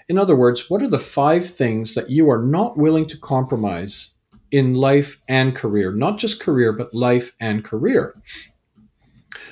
In 0.09 0.17
other 0.17 0.35
words, 0.35 0.71
what 0.71 0.81
are 0.81 0.89
the 0.89 0.99
five 0.99 1.47
things 1.47 1.93
that 1.93 2.09
you 2.09 2.31
are 2.31 2.43
not 2.43 2.79
willing 2.79 3.05
to 3.09 3.19
compromise 3.19 4.15
in 4.51 4.73
life 4.73 5.21
and 5.29 5.55
career? 5.55 5.93
Not 5.93 6.17
just 6.17 6.41
career, 6.41 6.73
but 6.73 6.95
life 6.95 7.33
and 7.39 7.63
career. 7.63 8.15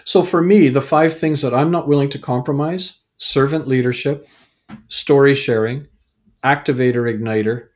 So 0.06 0.22
for 0.22 0.40
me, 0.40 0.68
the 0.68 0.80
five 0.80 1.12
things 1.12 1.42
that 1.42 1.52
I'm 1.52 1.70
not 1.70 1.86
willing 1.86 2.08
to 2.08 2.18
compromise 2.18 3.00
servant 3.18 3.68
leadership, 3.68 4.26
story 4.88 5.34
sharing, 5.34 5.86
activator 6.42 7.12
igniter, 7.12 7.68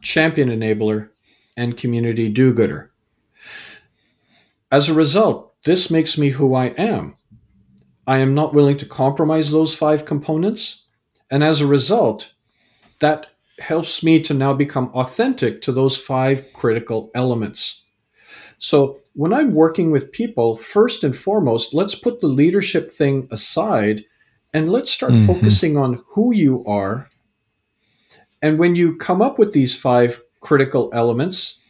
champion 0.00 0.48
enabler, 0.48 1.10
and 1.58 1.76
community 1.76 2.30
do 2.30 2.54
gooder. 2.54 2.90
As 4.72 4.88
a 4.88 4.94
result, 4.94 5.54
this 5.64 5.90
makes 5.90 6.16
me 6.16 6.30
who 6.30 6.54
I 6.54 6.68
am. 6.68 7.17
I 8.08 8.18
am 8.18 8.32
not 8.34 8.54
willing 8.54 8.78
to 8.78 8.86
compromise 8.86 9.50
those 9.50 9.74
five 9.74 10.06
components. 10.06 10.86
And 11.30 11.44
as 11.44 11.60
a 11.60 11.66
result, 11.66 12.32
that 13.00 13.26
helps 13.58 14.02
me 14.02 14.22
to 14.22 14.32
now 14.32 14.54
become 14.54 14.88
authentic 14.94 15.60
to 15.62 15.72
those 15.72 15.94
five 15.94 16.50
critical 16.54 17.10
elements. 17.14 17.82
So 18.58 19.00
when 19.12 19.34
I'm 19.34 19.52
working 19.52 19.90
with 19.90 20.10
people, 20.10 20.56
first 20.56 21.04
and 21.04 21.14
foremost, 21.14 21.74
let's 21.74 21.94
put 21.94 22.22
the 22.22 22.28
leadership 22.28 22.90
thing 22.90 23.28
aside 23.30 24.04
and 24.54 24.72
let's 24.72 24.90
start 24.90 25.12
mm-hmm. 25.12 25.26
focusing 25.26 25.76
on 25.76 26.02
who 26.06 26.32
you 26.32 26.64
are. 26.64 27.10
And 28.40 28.58
when 28.58 28.74
you 28.74 28.96
come 28.96 29.20
up 29.20 29.38
with 29.38 29.52
these 29.52 29.78
five 29.78 30.22
critical 30.40 30.88
elements, 30.94 31.60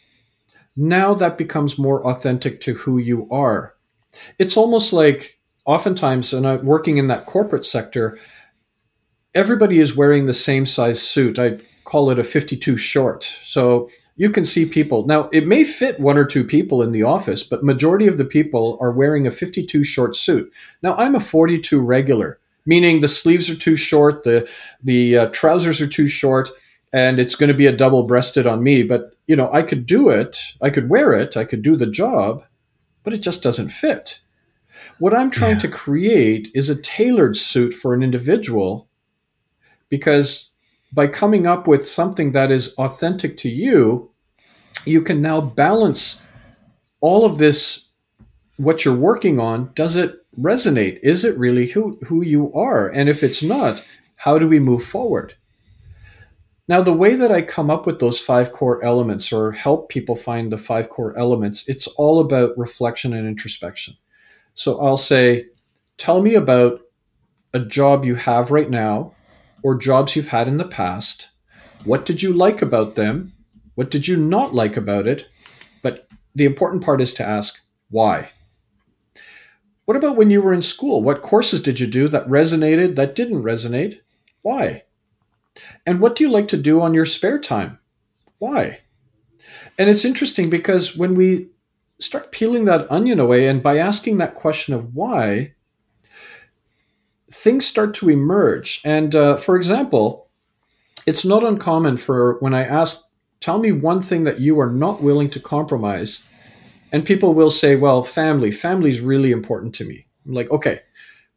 now 0.77 1.15
that 1.15 1.37
becomes 1.37 1.81
more 1.81 2.07
authentic 2.07 2.61
to 2.61 2.75
who 2.75 2.99
you 2.99 3.29
are. 3.29 3.75
It's 4.39 4.57
almost 4.57 4.93
like 4.93 5.38
oftentimes, 5.69 6.33
and 6.33 6.49
I'm 6.49 6.65
working 6.65 6.97
in 6.97 7.09
that 7.09 7.27
corporate 7.27 7.65
sector, 7.65 8.19
everybody 9.35 9.79
is 9.79 9.95
wearing 9.95 10.25
the 10.25 10.33
same 10.33 10.65
size 10.65 11.01
suit. 11.01 11.39
I 11.39 11.59
call 11.85 12.11
it 12.11 12.19
a 12.19 12.25
52 12.25 12.79
short. 12.79 13.25
So 13.45 13.91
you 14.17 14.31
can 14.31 14.47
see 14.47 14.65
people. 14.65 15.07
Now, 15.07 15.29
it 15.31 15.47
may 15.47 15.65
fit 15.65 16.01
one 16.01 16.17
or 16.17 16.25
two 16.25 16.43
people 16.43 16.83
in 16.83 16.93
the 16.93 17.03
office, 17.03 17.43
but 17.43 17.63
majority 17.63 18.07
of 18.07 18.17
the 18.17 18.25
people 18.25 18.79
are 18.81 18.91
wearing 18.91 19.27
a 19.27 19.31
52 19.31 19.85
short 19.85 20.17
suit. 20.17 20.51
Now, 20.83 20.95
I'm 20.95 21.15
a 21.15 21.21
42 21.21 21.81
regular, 21.83 22.39
meaning 22.65 23.01
the 23.01 23.07
sleeves 23.07 23.51
are 23.51 23.55
too 23.55 23.77
short, 23.77 24.25
the 24.25 24.51
the 24.83 25.19
uh, 25.19 25.27
trousers 25.27 25.83
are 25.83 25.87
too 25.87 26.09
short, 26.09 26.49
and 26.95 27.21
it's 27.21 27.35
going 27.35 27.49
to 27.49 27.55
be 27.55 27.67
a 27.67 27.77
double 27.77 28.05
breasted 28.05 28.47
on 28.47 28.63
me, 28.63 28.83
but 28.83 29.15
you 29.27 29.37
know, 29.37 29.53
I 29.53 29.63
could 29.63 29.85
do 29.85 30.09
it, 30.09 30.39
I 30.63 30.71
could 30.71 30.89
wear 30.89 31.13
it, 31.13 31.37
I 31.37 31.45
could 31.45 31.61
do 31.61 31.77
the 31.77 31.87
job, 31.87 32.43
but 33.03 33.13
it 33.13 33.19
just 33.19 33.43
doesn't 33.43 33.69
fit. 33.69 34.21
What 34.99 35.15
I'm 35.15 35.31
trying 35.31 35.57
yeah. 35.57 35.61
to 35.61 35.69
create 35.69 36.51
is 36.55 36.69
a 36.69 36.81
tailored 36.81 37.37
suit 37.37 37.73
for 37.73 37.95
an 37.95 38.03
individual 38.03 38.89
because 39.89 40.53
by 40.93 41.07
coming 41.07 41.47
up 41.47 41.69
with 41.69 41.87
something 41.87 42.33
that 42.33 42.51
is 42.51 42.75
authentic 42.75 43.37
to 43.39 43.49
you, 43.49 44.11
you 44.85 45.03
can 45.03 45.23
now 45.23 45.41
balance 45.41 46.25
all 47.01 47.25
of 47.25 47.39
this 47.39 47.91
what 48.57 48.85
you're 48.85 48.95
working 48.95 49.39
on 49.39 49.71
does 49.75 49.95
it 49.95 50.17
resonate? 50.39 50.99
Is 51.03 51.25
it 51.25 51.39
really 51.39 51.69
who 51.69 51.99
who 52.07 52.23
you 52.23 52.53
are? 52.53 52.89
And 52.89 53.09
if 53.09 53.23
it's 53.23 53.43
not 53.43 53.85
how 54.17 54.39
do 54.39 54.49
we 54.49 54.59
move 54.59 54.83
forward? 54.83 55.35
Now 56.67 56.83
the 56.83 56.93
way 56.93 57.15
that 57.15 57.31
i 57.31 57.41
come 57.41 57.71
up 57.71 57.87
with 57.87 58.01
those 58.01 58.21
five 58.21 58.53
core 58.53 58.85
elements 58.85 59.33
or 59.33 59.53
help 59.53 59.89
people 59.89 60.17
find 60.17 60.51
the 60.51 60.59
five 60.59 60.91
core 60.91 61.17
elements 61.17 61.69
it's 61.69 61.87
all 61.87 62.21
about 62.21 62.59
reflection 62.59 63.15
and 63.15 63.27
introspection 63.27 63.95
so 64.59 64.81
I'll 64.81 64.97
say, 64.97 65.47
tell 65.99 66.21
me 66.21 66.35
about 66.35 66.81
a 67.55 67.61
job 67.61 68.05
you 68.05 68.17
have 68.17 68.51
right 68.51 68.69
now 68.69 69.15
or 69.63 69.77
jobs 69.77 70.17
you've 70.17 70.31
had 70.31 70.49
in 70.49 70.57
the 70.57 70.67
past. 70.67 71.29
What 71.85 72.05
did 72.05 72.25
you 72.25 72.33
like 72.33 72.61
about 72.61 72.97
them? 72.97 73.33
What 73.77 73.89
did 73.89 74.09
you 74.09 74.17
not 74.17 74.55
like 74.55 74.77
about 74.77 75.07
it? 75.07 75.29
But 75.81 76.09
the 76.35 76.45
important 76.45 76.83
part 76.83 77.01
is 77.01 77.13
to 77.15 77.25
ask 77.25 77.61
why. 77.91 78.31
What 79.85 79.97
about 79.97 80.17
when 80.17 80.29
you 80.29 80.43
were 80.43 80.53
in 80.53 80.63
school? 80.63 81.05
What 81.05 81.23
courses 81.23 81.63
did 81.63 81.79
you 81.79 81.87
do 81.87 82.09
that 82.09 82.27
resonated, 82.27 82.97
that 82.97 83.15
didn't 83.15 83.45
resonate? 83.45 84.01
Why? 84.43 84.83
And 85.87 86.01
what 86.01 86.17
do 86.17 86.25
you 86.25 86.31
like 86.31 86.49
to 86.49 86.57
do 86.57 86.81
on 86.81 86.95
your 86.95 87.07
spare 87.07 87.39
time? 87.39 87.79
Why? 88.39 88.81
And 89.79 89.89
it's 89.89 90.05
interesting 90.05 90.51
because 90.51 90.97
when 90.97 91.15
we 91.15 91.51
start 92.01 92.33
peeling 92.33 92.65
that 92.67 92.91
onion 92.91 93.21
away. 93.21 93.49
And 93.49 93.63
by 93.63 93.79
asking 93.79 94.19
that 94.19 94.35
question 94.35 94.75
of 94.75 94.95
why, 94.95 95.55
things 97.31 97.67
start 97.67 97.95
to 97.95 98.09
emerge. 98.09 98.81
And 98.85 99.15
uh, 99.15 99.37
for 99.37 99.57
example, 99.57 100.29
it's 101.07 101.25
not 101.25 101.45
uncommon 101.45 101.97
for 101.97 102.39
when 102.41 102.55
I 102.55 102.65
ask, 102.65 103.03
tell 103.41 103.59
me 103.59 103.73
one 103.73 104.01
thing 104.03 104.25
that 104.25 104.41
you 104.41 104.61
are 104.61 104.71
not 104.71 105.03
willing 105.03 105.31
to 105.31 105.41
compromise. 105.41 106.25
And 106.93 107.05
people 107.05 107.35
will 107.35 107.51
say, 107.51 107.77
well, 107.77 108.03
family, 108.03 108.51
family 108.51 108.91
is 108.91 109.01
really 109.01 109.31
important 109.31 109.75
to 109.77 109.85
me. 109.85 110.07
I'm 110.27 110.35
like, 110.35 110.51
okay, 110.51 110.81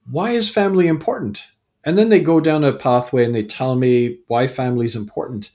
why 0.09 0.31
is 0.31 0.49
family 0.49 0.87
important? 0.87 1.43
And 1.83 1.97
then 1.97 2.09
they 2.09 2.21
go 2.21 2.39
down 2.39 2.63
a 2.63 2.73
pathway 2.73 3.25
and 3.25 3.33
they 3.33 3.43
tell 3.43 3.75
me 3.75 4.19
why 4.27 4.47
family 4.47 4.85
is 4.85 4.95
important. 4.95 5.51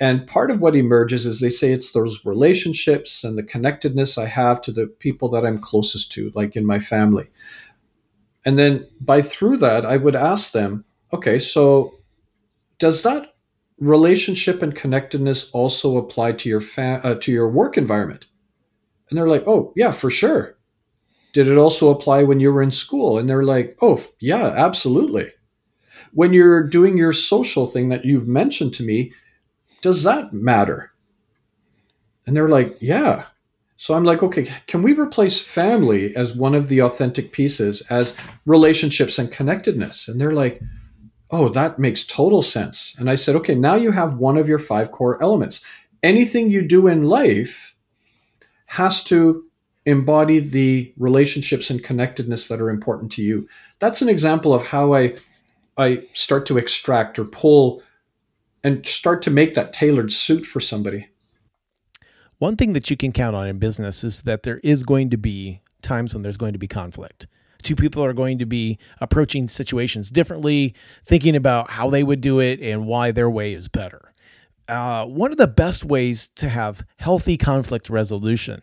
And 0.00 0.26
part 0.26 0.50
of 0.50 0.60
what 0.60 0.74
emerges 0.74 1.24
is 1.24 1.38
they 1.38 1.50
say 1.50 1.72
it's 1.72 1.92
those 1.92 2.26
relationships 2.26 3.22
and 3.22 3.38
the 3.38 3.44
connectedness 3.44 4.18
I 4.18 4.26
have 4.26 4.60
to 4.62 4.72
the 4.72 4.86
people 4.86 5.28
that 5.30 5.46
I'm 5.46 5.58
closest 5.58 6.10
to, 6.12 6.32
like 6.34 6.56
in 6.56 6.66
my 6.66 6.80
family. 6.80 7.28
And 8.44 8.58
then 8.58 8.88
by 9.00 9.22
through 9.22 9.58
that, 9.58 9.86
I 9.86 9.96
would 9.96 10.16
ask 10.16 10.52
them, 10.52 10.84
okay, 11.12 11.38
so 11.38 11.94
does 12.78 13.02
that 13.02 13.34
relationship 13.78 14.62
and 14.62 14.74
connectedness 14.74 15.50
also 15.52 15.96
apply 15.96 16.32
to 16.32 16.48
your 16.48 16.60
fa- 16.60 17.00
uh, 17.04 17.14
to 17.14 17.32
your 17.32 17.48
work 17.48 17.78
environment? 17.78 18.26
And 19.08 19.18
they're 19.18 19.28
like, 19.28 19.44
oh 19.46 19.72
yeah, 19.76 19.92
for 19.92 20.10
sure. 20.10 20.56
Did 21.32 21.48
it 21.48 21.56
also 21.56 21.90
apply 21.90 22.22
when 22.24 22.40
you 22.40 22.52
were 22.52 22.62
in 22.62 22.70
school? 22.70 23.16
And 23.16 23.28
they're 23.28 23.44
like, 23.44 23.76
oh 23.80 24.00
yeah, 24.20 24.46
absolutely. 24.48 25.30
When 26.12 26.32
you're 26.32 26.62
doing 26.62 26.98
your 26.98 27.12
social 27.12 27.66
thing 27.66 27.88
that 27.88 28.04
you've 28.04 28.28
mentioned 28.28 28.74
to 28.74 28.84
me, 28.84 29.12
does 29.84 30.02
that 30.02 30.32
matter? 30.32 30.90
And 32.26 32.34
they're 32.34 32.48
like, 32.48 32.74
yeah. 32.80 33.26
So 33.76 33.92
I'm 33.92 34.04
like, 34.04 34.22
okay, 34.22 34.50
can 34.66 34.80
we 34.80 34.98
replace 34.98 35.42
family 35.42 36.16
as 36.16 36.34
one 36.34 36.54
of 36.54 36.68
the 36.68 36.80
authentic 36.80 37.32
pieces 37.32 37.82
as 37.90 38.16
relationships 38.46 39.18
and 39.18 39.30
connectedness? 39.30 40.08
And 40.08 40.18
they're 40.18 40.32
like, 40.32 40.62
oh, 41.30 41.50
that 41.50 41.78
makes 41.78 42.06
total 42.06 42.40
sense. 42.40 42.96
And 42.98 43.10
I 43.10 43.14
said, 43.14 43.36
okay, 43.36 43.54
now 43.54 43.74
you 43.74 43.90
have 43.90 44.16
one 44.16 44.38
of 44.38 44.48
your 44.48 44.58
five 44.58 44.90
core 44.90 45.22
elements. 45.22 45.62
Anything 46.02 46.48
you 46.48 46.66
do 46.66 46.86
in 46.86 47.04
life 47.04 47.74
has 48.64 49.04
to 49.04 49.44
embody 49.84 50.38
the 50.38 50.94
relationships 50.96 51.68
and 51.68 51.84
connectedness 51.84 52.48
that 52.48 52.62
are 52.62 52.70
important 52.70 53.12
to 53.12 53.22
you. 53.22 53.46
That's 53.80 54.00
an 54.00 54.08
example 54.08 54.54
of 54.54 54.64
how 54.64 54.94
I 54.94 55.14
I 55.76 56.04
start 56.14 56.46
to 56.46 56.56
extract 56.56 57.18
or 57.18 57.26
pull 57.26 57.82
and 58.64 58.84
start 58.86 59.22
to 59.22 59.30
make 59.30 59.54
that 59.54 59.72
tailored 59.72 60.12
suit 60.12 60.44
for 60.44 60.58
somebody. 60.58 61.08
One 62.38 62.56
thing 62.56 62.72
that 62.72 62.90
you 62.90 62.96
can 62.96 63.12
count 63.12 63.36
on 63.36 63.46
in 63.46 63.58
business 63.58 64.02
is 64.02 64.22
that 64.22 64.42
there 64.42 64.58
is 64.64 64.82
going 64.82 65.10
to 65.10 65.16
be 65.16 65.60
times 65.82 66.14
when 66.14 66.22
there's 66.22 66.38
going 66.38 66.54
to 66.54 66.58
be 66.58 66.66
conflict. 66.66 67.26
two 67.62 67.76
people 67.76 68.04
are 68.04 68.12
going 68.12 68.38
to 68.38 68.44
be 68.44 68.78
approaching 69.00 69.48
situations 69.48 70.10
differently, 70.10 70.74
thinking 71.04 71.34
about 71.34 71.70
how 71.70 71.88
they 71.88 72.02
would 72.02 72.20
do 72.20 72.38
it 72.38 72.60
and 72.60 72.86
why 72.86 73.10
their 73.10 73.30
way 73.30 73.54
is 73.54 73.68
better. 73.68 74.12
Uh, 74.68 75.06
one 75.06 75.30
of 75.30 75.38
the 75.38 75.46
best 75.46 75.84
ways 75.84 76.28
to 76.28 76.48
have 76.48 76.84
healthy 76.98 77.36
conflict 77.36 77.88
resolution 77.88 78.62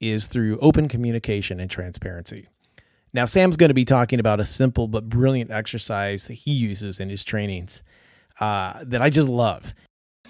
is 0.00 0.26
through 0.26 0.58
open 0.60 0.88
communication 0.88 1.60
and 1.60 1.70
transparency. 1.70 2.48
Now, 3.12 3.24
Sam's 3.24 3.56
going 3.56 3.68
to 3.68 3.74
be 3.74 3.84
talking 3.84 4.20
about 4.20 4.38
a 4.38 4.44
simple 4.44 4.86
but 4.86 5.08
brilliant 5.08 5.50
exercise 5.50 6.26
that 6.28 6.34
he 6.34 6.52
uses 6.52 7.00
in 7.00 7.08
his 7.08 7.24
trainings 7.24 7.82
uh, 8.40 8.84
that 8.84 9.02
I 9.02 9.10
just 9.10 9.28
love. 9.28 9.74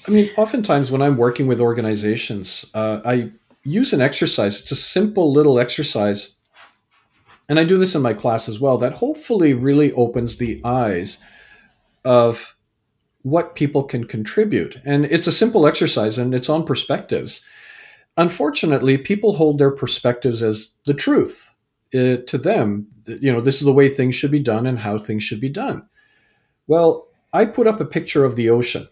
I 0.06 0.10
mean, 0.10 0.30
oftentimes 0.36 0.90
when 0.90 1.02
I'm 1.02 1.16
working 1.16 1.46
with 1.46 1.60
organizations, 1.60 2.70
uh, 2.74 3.00
I 3.04 3.30
use 3.64 3.92
an 3.92 4.00
exercise. 4.00 4.60
It's 4.60 4.72
a 4.72 4.76
simple 4.76 5.32
little 5.32 5.58
exercise. 5.58 6.34
And 7.48 7.58
I 7.58 7.64
do 7.64 7.78
this 7.78 7.94
in 7.94 8.02
my 8.02 8.14
class 8.14 8.48
as 8.48 8.60
well, 8.60 8.78
that 8.78 8.94
hopefully 8.94 9.54
really 9.54 9.92
opens 9.92 10.36
the 10.36 10.60
eyes 10.64 11.18
of 12.04 12.56
what 13.22 13.54
people 13.54 13.82
can 13.82 14.04
contribute. 14.04 14.80
And 14.84 15.04
it's 15.04 15.26
a 15.26 15.32
simple 15.32 15.66
exercise 15.66 16.16
and 16.16 16.34
it's 16.34 16.48
on 16.48 16.64
perspectives. 16.64 17.44
Unfortunately, 18.16 18.96
people 18.96 19.34
hold 19.34 19.58
their 19.58 19.70
perspectives 19.70 20.42
as 20.42 20.72
the 20.86 20.94
truth 20.94 21.54
uh, 21.94 22.16
to 22.26 22.38
them. 22.38 22.86
You 23.06 23.32
know, 23.32 23.40
this 23.40 23.60
is 23.60 23.66
the 23.66 23.72
way 23.72 23.88
things 23.88 24.14
should 24.14 24.30
be 24.30 24.40
done 24.40 24.66
and 24.66 24.78
how 24.78 24.98
things 24.98 25.22
should 25.22 25.40
be 25.40 25.48
done. 25.48 25.86
Well, 26.66 27.08
I 27.32 27.44
put 27.44 27.66
up 27.66 27.80
a 27.80 27.84
picture 27.84 28.24
of 28.24 28.36
the 28.36 28.50
ocean 28.50 28.88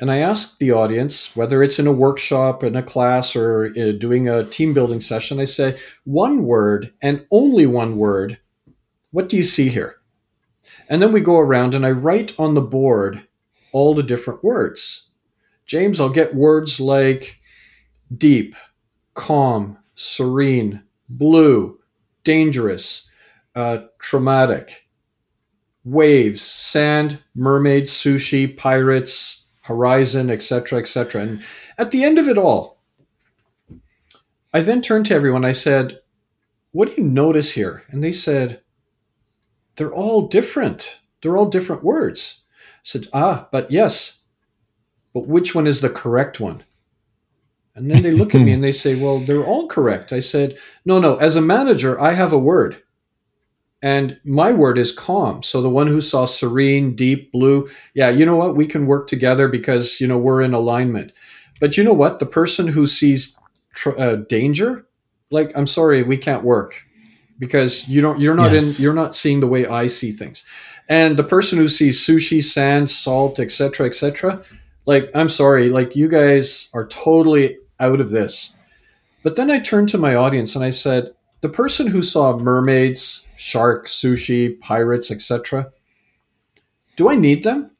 and 0.00 0.10
I 0.10 0.18
ask 0.18 0.58
the 0.58 0.70
audience, 0.72 1.34
whether 1.34 1.62
it's 1.62 1.78
in 1.78 1.88
a 1.88 1.92
workshop, 1.92 2.62
in 2.62 2.76
a 2.76 2.82
class, 2.82 3.34
or 3.34 3.72
uh, 3.76 3.92
doing 3.92 4.28
a 4.28 4.44
team 4.44 4.72
building 4.72 5.00
session, 5.00 5.40
I 5.40 5.44
say, 5.44 5.76
one 6.04 6.44
word 6.44 6.92
and 7.02 7.26
only 7.32 7.66
one 7.66 7.96
word. 7.96 8.38
What 9.10 9.28
do 9.28 9.36
you 9.36 9.42
see 9.42 9.68
here? 9.68 9.96
And 10.88 11.02
then 11.02 11.12
we 11.12 11.20
go 11.20 11.38
around 11.38 11.74
and 11.74 11.84
I 11.84 11.90
write 11.90 12.38
on 12.38 12.54
the 12.54 12.60
board 12.60 13.26
all 13.72 13.94
the 13.94 14.02
different 14.02 14.44
words. 14.44 15.10
James, 15.66 16.00
I'll 16.00 16.08
get 16.08 16.34
words 16.34 16.78
like 16.80 17.40
deep, 18.16 18.54
calm, 19.14 19.78
serene, 19.96 20.82
blue, 21.08 21.78
dangerous, 22.24 23.10
uh, 23.54 23.78
traumatic, 23.98 24.87
waves, 25.90 26.42
sand, 26.42 27.18
mermaid, 27.34 27.84
sushi, 27.84 28.56
pirates, 28.56 29.48
horizon, 29.62 30.30
etc., 30.30 30.78
etc. 30.78 31.22
And 31.22 31.42
at 31.76 31.90
the 31.90 32.04
end 32.04 32.18
of 32.18 32.28
it 32.28 32.38
all, 32.38 32.78
I 34.52 34.60
then 34.60 34.82
turned 34.82 35.06
to 35.06 35.14
everyone. 35.14 35.44
I 35.44 35.52
said, 35.52 36.00
What 36.72 36.88
do 36.88 37.00
you 37.00 37.08
notice 37.08 37.52
here? 37.52 37.84
And 37.90 38.02
they 38.02 38.12
said, 38.12 38.62
They're 39.76 39.92
all 39.92 40.28
different. 40.28 41.00
They're 41.22 41.36
all 41.36 41.48
different 41.48 41.84
words. 41.84 42.42
I 42.54 42.84
said, 42.84 43.08
Ah, 43.12 43.48
but 43.52 43.70
yes, 43.70 44.22
but 45.12 45.26
which 45.26 45.54
one 45.54 45.66
is 45.66 45.80
the 45.80 45.90
correct 45.90 46.40
one? 46.40 46.64
And 47.74 47.90
then 47.90 48.02
they 48.02 48.10
look 48.10 48.34
at 48.34 48.40
me 48.40 48.52
and 48.54 48.64
they 48.64 48.72
say, 48.72 48.94
Well, 48.94 49.20
they're 49.20 49.44
all 49.44 49.68
correct. 49.68 50.12
I 50.12 50.20
said, 50.20 50.58
No, 50.84 50.98
no, 50.98 51.16
as 51.16 51.36
a 51.36 51.42
manager, 51.42 52.00
I 52.00 52.14
have 52.14 52.32
a 52.32 52.38
word. 52.38 52.82
And 53.80 54.18
my 54.24 54.52
word 54.52 54.76
is 54.76 54.90
calm. 54.90 55.42
So 55.42 55.62
the 55.62 55.70
one 55.70 55.86
who 55.86 56.00
saw 56.00 56.24
serene, 56.24 56.96
deep 56.96 57.30
blue, 57.30 57.68
yeah, 57.94 58.10
you 58.10 58.26
know 58.26 58.36
what? 58.36 58.56
We 58.56 58.66
can 58.66 58.86
work 58.86 59.06
together 59.06 59.48
because, 59.48 60.00
you 60.00 60.06
know, 60.06 60.18
we're 60.18 60.42
in 60.42 60.52
alignment. 60.52 61.12
But 61.60 61.76
you 61.76 61.84
know 61.84 61.92
what? 61.92 62.18
The 62.18 62.26
person 62.26 62.66
who 62.66 62.86
sees 62.86 63.38
tr- 63.74 63.98
uh, 63.98 64.16
danger, 64.16 64.86
like, 65.30 65.52
I'm 65.56 65.66
sorry, 65.66 66.02
we 66.02 66.16
can't 66.16 66.42
work 66.42 66.84
because 67.38 67.88
you 67.88 68.00
don't, 68.00 68.20
you're 68.20 68.34
not 68.34 68.52
yes. 68.52 68.78
in, 68.78 68.84
you're 68.84 68.94
not 68.94 69.14
seeing 69.14 69.38
the 69.40 69.46
way 69.46 69.66
I 69.66 69.86
see 69.86 70.10
things. 70.10 70.44
And 70.88 71.16
the 71.16 71.24
person 71.24 71.58
who 71.58 71.68
sees 71.68 72.04
sushi, 72.04 72.42
sand, 72.42 72.90
salt, 72.90 73.38
etc., 73.38 73.86
etc., 73.86 74.42
like, 74.86 75.10
I'm 75.14 75.28
sorry, 75.28 75.68
like, 75.68 75.94
you 75.94 76.08
guys 76.08 76.70
are 76.72 76.86
totally 76.86 77.58
out 77.78 78.00
of 78.00 78.10
this. 78.10 78.56
But 79.22 79.36
then 79.36 79.50
I 79.50 79.60
turned 79.60 79.90
to 79.90 79.98
my 79.98 80.14
audience 80.14 80.56
and 80.56 80.64
I 80.64 80.70
said, 80.70 81.12
the 81.40 81.48
person 81.48 81.86
who 81.86 82.02
saw 82.02 82.36
mermaids, 82.36 83.26
sharks, 83.36 83.92
sushi, 83.92 84.58
pirates, 84.60 85.10
etc., 85.10 85.72
do 86.96 87.08
I 87.08 87.14
need 87.14 87.44
them? 87.44 87.70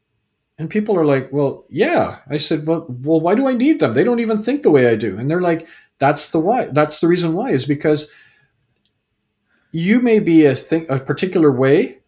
And 0.59 0.71
people 0.71 0.97
are 0.97 1.05
like, 1.05 1.33
well, 1.33 1.65
yeah. 1.69 2.19
I 2.29 2.37
said, 2.37 2.67
well, 2.67 2.87
well, 2.89 3.21
why 3.21 3.35
do 3.35 3.49
I 3.49 3.55
need 3.55 3.81
them? 3.81 3.95
They 3.95 4.05
don't 4.05 4.21
even 4.21 4.43
think 4.43 4.63
the 4.63 4.71
way 4.71 4.89
I 4.89 4.97
do. 4.97 5.19
And 5.19 5.31
they're 5.31 5.41
like, 5.41 5.67
that's 5.99 6.31
the 6.31 6.39
why. 6.39 6.67
That's 6.67 7.01
the 7.01 7.09
reason 7.09 7.35
why 7.35 7.51
is 7.51 7.65
because 7.65 8.13
you 9.73 10.01
may 10.01 10.19
be 10.19 10.47
a 10.47 10.55
think 10.55 10.89
a 10.89 10.99
particular 10.99 11.53
way, 11.53 11.99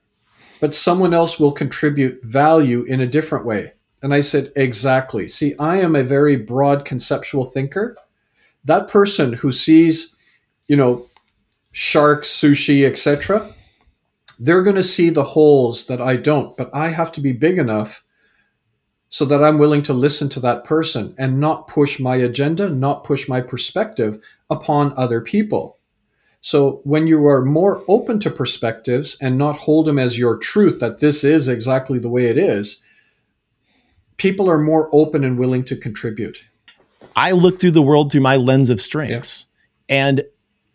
but 0.61 0.75
someone 0.75 1.15
else 1.15 1.39
will 1.39 1.53
contribute 1.53 2.23
value 2.25 2.83
in 2.85 3.01
a 3.01 3.07
different 3.07 3.47
way. 3.47 3.73
And 4.03 4.15
I 4.15 4.21
said, 4.21 4.53
exactly. 4.57 5.29
See, 5.29 5.55
I 5.59 5.79
am 5.79 5.95
a 5.95 6.03
very 6.03 6.37
broad 6.37 6.85
conceptual 6.85 7.45
thinker. 7.45 7.97
That 8.65 8.89
person 8.89 9.33
who 9.33 9.53
sees, 9.53 10.17
you 10.69 10.77
know, 10.77 11.07
sharks, 11.73 12.29
sushi, 12.29 12.85
etc., 12.85 13.55
they're 14.39 14.63
going 14.63 14.77
to 14.77 14.83
see 14.83 15.11
the 15.11 15.23
holes 15.23 15.87
that 15.87 16.01
I 16.01 16.17
don't, 16.17 16.57
but 16.57 16.71
I 16.75 16.89
have 16.89 17.13
to 17.13 17.21
be 17.21 17.33
big 17.33 17.59
enough 17.59 18.03
so 19.11 19.25
that 19.27 19.45
I'm 19.45 19.59
willing 19.59 19.83
to 19.83 19.93
listen 19.93 20.29
to 20.31 20.41
that 20.41 20.65
person 20.65 21.15
and 21.19 21.41
not 21.41 21.69
push 21.69 22.01
my 22.01 22.17
agenda, 22.17 22.71
not 22.71 23.05
push 23.05 23.29
my 23.29 23.41
perspective 23.41 24.25
upon 24.49 24.95
other 24.97 25.21
people. 25.21 25.79
So 26.41 26.81
when 26.85 27.07
you 27.07 27.27
are 27.27 27.45
more 27.45 27.85
open 27.87 28.19
to 28.21 28.31
perspectives 28.31 29.19
and 29.21 29.37
not 29.37 29.57
hold 29.59 29.87
them 29.87 29.99
as 29.99 30.19
your 30.19 30.39
truth 30.39 30.81
that 30.81 31.01
this 31.01 31.23
is 31.23 31.49
exactly 31.49 31.99
the 31.99 32.09
way 32.09 32.27
it 32.27 32.39
is, 32.39 32.83
people 34.17 34.49
are 34.49 34.59
more 34.59 34.89
open 34.93 35.23
and 35.23 35.39
willing 35.39 35.65
to 35.65 35.77
contribute. 35.77 36.43
I 37.15 37.33
look 37.33 37.61
through 37.61 37.73
the 37.73 37.83
world 37.83 38.11
through 38.11 38.23
my 38.23 38.37
lens 38.37 38.71
of 38.71 38.81
strengths. 38.81 39.45
Yeah. 39.89 40.07
And 40.07 40.23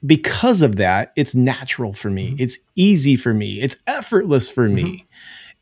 because 0.06 0.62
of 0.62 0.76
that, 0.78 1.12
it's 1.16 1.36
natural 1.36 1.94
for 1.94 2.10
me. 2.10 2.32
Mm-hmm. 2.32 2.44
It's 2.44 2.60
easy 2.76 3.16
for 3.16 3.34
me. 3.34 3.62
It's 3.62 3.78
effortless 3.88 4.50
for 4.50 4.66
mm-hmm. 4.66 4.76
me. 4.76 5.08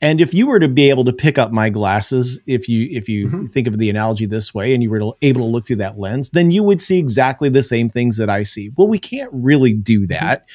And 0.02 0.20
if 0.20 0.34
you 0.34 0.48
were 0.48 0.60
to 0.60 0.68
be 0.68 0.90
able 0.90 1.06
to 1.06 1.14
pick 1.14 1.38
up 1.38 1.52
my 1.52 1.70
glasses, 1.70 2.40
if 2.46 2.68
you 2.68 2.90
if 2.92 3.08
you 3.08 3.28
mm-hmm. 3.28 3.46
think 3.46 3.68
of 3.68 3.78
the 3.78 3.90
analogy 3.90 4.26
this 4.26 4.54
way, 4.54 4.74
and 4.74 4.84
you 4.84 4.90
were 4.90 5.14
able 5.22 5.42
to 5.42 5.48
look 5.48 5.66
through 5.66 5.78
that 5.78 5.98
lens, 5.98 6.32
then 6.32 6.52
you 6.52 6.62
would 6.62 6.82
see 6.82 6.98
exactly 6.98 7.48
the 7.48 7.64
same 7.64 7.90
things 7.90 8.18
that 8.18 8.30
I 8.30 8.44
see. 8.44 8.72
Well, 8.76 8.88
we 8.88 9.00
can't 9.00 9.32
really 9.32 9.74
do 9.74 10.02
mm-hmm. 10.02 10.14
that. 10.14 10.46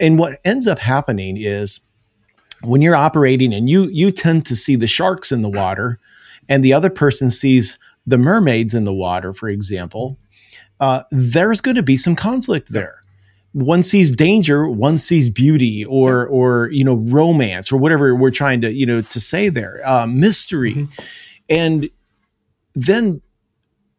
And 0.00 0.18
what 0.18 0.40
ends 0.44 0.66
up 0.66 0.78
happening 0.78 1.36
is 1.36 1.80
when 2.62 2.80
you're 2.80 2.96
operating 2.96 3.52
and 3.52 3.68
you 3.68 3.88
you 3.88 4.10
tend 4.10 4.46
to 4.46 4.56
see 4.56 4.76
the 4.76 4.86
sharks 4.86 5.32
in 5.32 5.42
the 5.42 5.50
water, 5.50 5.98
and 6.48 6.64
the 6.64 6.72
other 6.72 6.90
person 6.90 7.28
sees 7.28 7.78
the 8.06 8.16
mermaids 8.16 8.72
in 8.72 8.84
the 8.84 8.94
water, 8.94 9.34
for 9.34 9.50
example, 9.50 10.18
uh, 10.80 11.02
there's 11.10 11.60
going 11.60 11.74
to 11.74 11.82
be 11.82 11.96
some 11.98 12.16
conflict 12.16 12.70
there 12.70 13.02
one 13.58 13.82
sees 13.82 14.10
danger, 14.10 14.68
one 14.68 14.98
sees 14.98 15.28
beauty, 15.28 15.84
or 15.84 16.26
or 16.26 16.70
you 16.70 16.84
know 16.84 16.94
romance, 16.94 17.72
or 17.72 17.76
whatever 17.76 18.14
we're 18.14 18.30
trying 18.30 18.60
to 18.60 18.72
you 18.72 18.86
know 18.86 19.00
to 19.02 19.20
say 19.20 19.48
there, 19.48 19.80
uh, 19.84 20.06
mystery, 20.06 20.74
mm-hmm. 20.74 21.04
and 21.48 21.90
then 22.74 23.20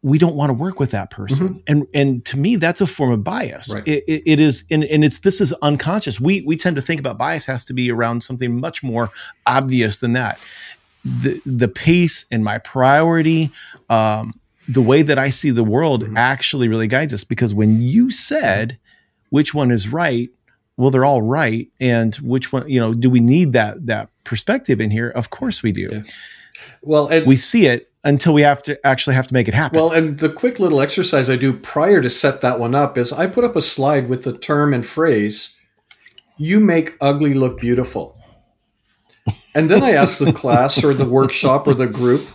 we 0.02 0.16
don't 0.16 0.34
want 0.34 0.48
to 0.48 0.54
work 0.54 0.80
with 0.80 0.92
that 0.92 1.10
person, 1.10 1.48
mm-hmm. 1.48 1.58
and 1.66 1.86
and 1.92 2.24
to 2.24 2.38
me 2.38 2.56
that's 2.56 2.80
a 2.80 2.86
form 2.86 3.12
of 3.12 3.22
bias. 3.22 3.74
Right. 3.74 3.86
It, 3.86 4.04
it, 4.06 4.22
it 4.24 4.40
is, 4.40 4.64
and, 4.70 4.84
and 4.84 5.04
it's 5.04 5.18
this 5.18 5.40
is 5.40 5.52
unconscious. 5.60 6.18
We 6.18 6.40
we 6.42 6.56
tend 6.56 6.76
to 6.76 6.82
think 6.82 6.98
about 6.98 7.18
bias 7.18 7.44
has 7.46 7.64
to 7.66 7.74
be 7.74 7.90
around 7.90 8.22
something 8.22 8.58
much 8.58 8.82
more 8.82 9.10
obvious 9.46 9.98
than 9.98 10.14
that. 10.14 10.38
The 11.04 11.40
the 11.44 11.68
pace 11.68 12.24
and 12.30 12.42
my 12.42 12.58
priority. 12.58 13.50
Um, 13.88 14.34
the 14.68 14.82
way 14.82 15.02
that 15.02 15.18
I 15.18 15.30
see 15.30 15.50
the 15.50 15.64
world 15.64 16.04
mm-hmm. 16.04 16.16
actually 16.16 16.68
really 16.68 16.86
guides 16.86 17.12
us 17.12 17.24
because 17.24 17.52
when 17.52 17.82
you 17.82 18.12
said 18.12 18.78
which 19.30 19.54
one 19.54 19.70
is 19.70 19.88
right? 19.88 20.30
Well 20.76 20.90
they're 20.90 21.04
all 21.04 21.22
right. 21.22 21.68
And 21.80 22.14
which 22.16 22.52
one 22.52 22.68
you 22.68 22.78
know 22.78 22.94
do 22.94 23.08
we 23.08 23.20
need 23.20 23.52
that 23.54 23.86
that 23.86 24.10
perspective 24.24 24.80
in 24.80 24.90
here? 24.90 25.08
Of 25.08 25.30
course 25.30 25.62
we 25.62 25.72
do. 25.72 25.88
Yeah. 25.92 26.02
well 26.82 27.08
and, 27.08 27.26
we 27.26 27.36
see 27.36 27.66
it 27.66 27.90
until 28.04 28.32
we 28.32 28.42
have 28.42 28.62
to 28.62 28.86
actually 28.86 29.14
have 29.14 29.26
to 29.26 29.34
make 29.34 29.48
it 29.48 29.54
happen. 29.54 29.80
Well 29.80 29.92
and 29.92 30.18
the 30.18 30.30
quick 30.30 30.58
little 30.58 30.80
exercise 30.80 31.30
i 31.30 31.36
do 31.36 31.52
prior 31.52 32.00
to 32.02 32.10
set 32.10 32.40
that 32.42 32.58
one 32.58 32.74
up 32.74 32.98
is 32.98 33.12
i 33.12 33.26
put 33.26 33.44
up 33.44 33.56
a 33.56 33.62
slide 33.62 34.08
with 34.08 34.24
the 34.24 34.36
term 34.36 34.74
and 34.74 34.84
phrase 34.84 35.56
you 36.36 36.60
make 36.60 36.96
ugly 37.00 37.34
look 37.34 37.60
beautiful. 37.60 38.16
And 39.54 39.68
then 39.68 39.82
i 39.82 39.92
ask 39.92 40.18
the 40.18 40.32
class 40.42 40.82
or 40.82 40.94
the 40.94 41.04
workshop 41.04 41.66
or 41.66 41.74
the 41.74 41.86
group 41.86 42.26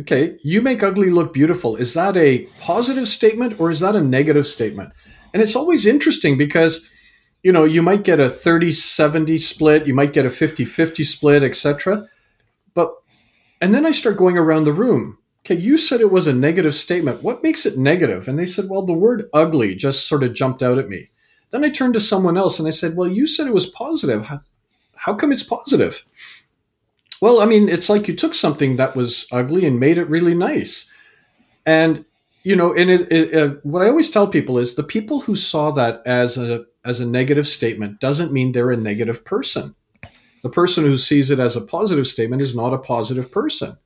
okay 0.00 0.38
you 0.42 0.62
make 0.62 0.82
ugly 0.82 1.10
look 1.10 1.34
beautiful. 1.34 1.76
Is 1.76 1.92
that 1.94 2.16
a 2.16 2.46
positive 2.60 3.08
statement 3.08 3.60
or 3.60 3.70
is 3.70 3.80
that 3.80 3.94
a 3.94 4.00
negative 4.00 4.46
statement 4.46 4.92
and 5.32 5.42
it's 5.42 5.56
always 5.56 5.86
interesting 5.86 6.38
because, 6.38 6.90
you 7.42 7.52
know, 7.52 7.64
you 7.64 7.82
might 7.82 8.04
get 8.04 8.20
a 8.20 8.30
30 8.30 8.72
70 8.72 9.38
split, 9.38 9.86
you 9.86 9.94
might 9.94 10.12
get 10.12 10.26
a 10.26 10.30
50 10.30 10.64
50 10.64 11.04
split, 11.04 11.42
etc. 11.42 12.08
But, 12.74 12.92
and 13.60 13.74
then 13.74 13.86
I 13.86 13.92
start 13.92 14.16
going 14.16 14.38
around 14.38 14.64
the 14.64 14.72
room. 14.72 15.18
Okay, 15.40 15.54
you 15.54 15.78
said 15.78 16.00
it 16.00 16.10
was 16.10 16.26
a 16.26 16.32
negative 16.32 16.74
statement. 16.74 17.22
What 17.22 17.42
makes 17.42 17.64
it 17.64 17.78
negative? 17.78 18.28
And 18.28 18.38
they 18.38 18.46
said, 18.46 18.68
well, 18.68 18.84
the 18.84 18.92
word 18.92 19.30
ugly 19.32 19.74
just 19.74 20.06
sort 20.06 20.22
of 20.22 20.34
jumped 20.34 20.62
out 20.62 20.78
at 20.78 20.88
me. 20.88 21.10
Then 21.50 21.64
I 21.64 21.70
turned 21.70 21.94
to 21.94 22.00
someone 22.00 22.36
else 22.36 22.58
and 22.58 22.68
I 22.68 22.72
said, 22.72 22.96
Well, 22.96 23.08
you 23.08 23.26
said 23.26 23.46
it 23.46 23.54
was 23.54 23.66
positive. 23.66 24.26
How, 24.26 24.40
how 24.94 25.14
come 25.14 25.32
it's 25.32 25.42
positive? 25.42 26.04
Well, 27.20 27.40
I 27.40 27.46
mean, 27.46 27.68
it's 27.68 27.88
like 27.88 28.06
you 28.06 28.14
took 28.14 28.34
something 28.34 28.76
that 28.76 28.94
was 28.94 29.26
ugly 29.32 29.66
and 29.66 29.80
made 29.80 29.98
it 29.98 30.08
really 30.08 30.34
nice. 30.34 30.92
And 31.66 32.04
you 32.42 32.56
know, 32.56 32.74
and 32.74 32.90
it, 32.90 33.10
it, 33.12 33.34
uh, 33.34 33.54
what 33.62 33.82
I 33.82 33.88
always 33.88 34.10
tell 34.10 34.26
people 34.26 34.58
is 34.58 34.74
the 34.74 34.82
people 34.82 35.20
who 35.20 35.36
saw 35.36 35.70
that 35.72 36.02
as 36.06 36.38
a 36.38 36.64
as 36.84 37.00
a 37.00 37.06
negative 37.06 37.46
statement 37.46 38.00
doesn't 38.00 38.32
mean 38.32 38.52
they're 38.52 38.70
a 38.70 38.76
negative 38.76 39.24
person. 39.24 39.74
The 40.42 40.48
person 40.48 40.84
who 40.84 40.96
sees 40.96 41.30
it 41.30 41.40
as 41.40 41.56
a 41.56 41.60
positive 41.60 42.06
statement 42.06 42.40
is 42.40 42.54
not 42.54 42.72
a 42.72 42.78
positive 42.78 43.30
person. 43.30 43.76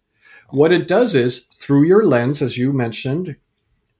What 0.51 0.73
it 0.73 0.87
does 0.87 1.15
is 1.15 1.47
through 1.55 1.85
your 1.85 2.05
lens, 2.05 2.43
as 2.43 2.59
you 2.59 2.73
mentioned, 2.73 3.37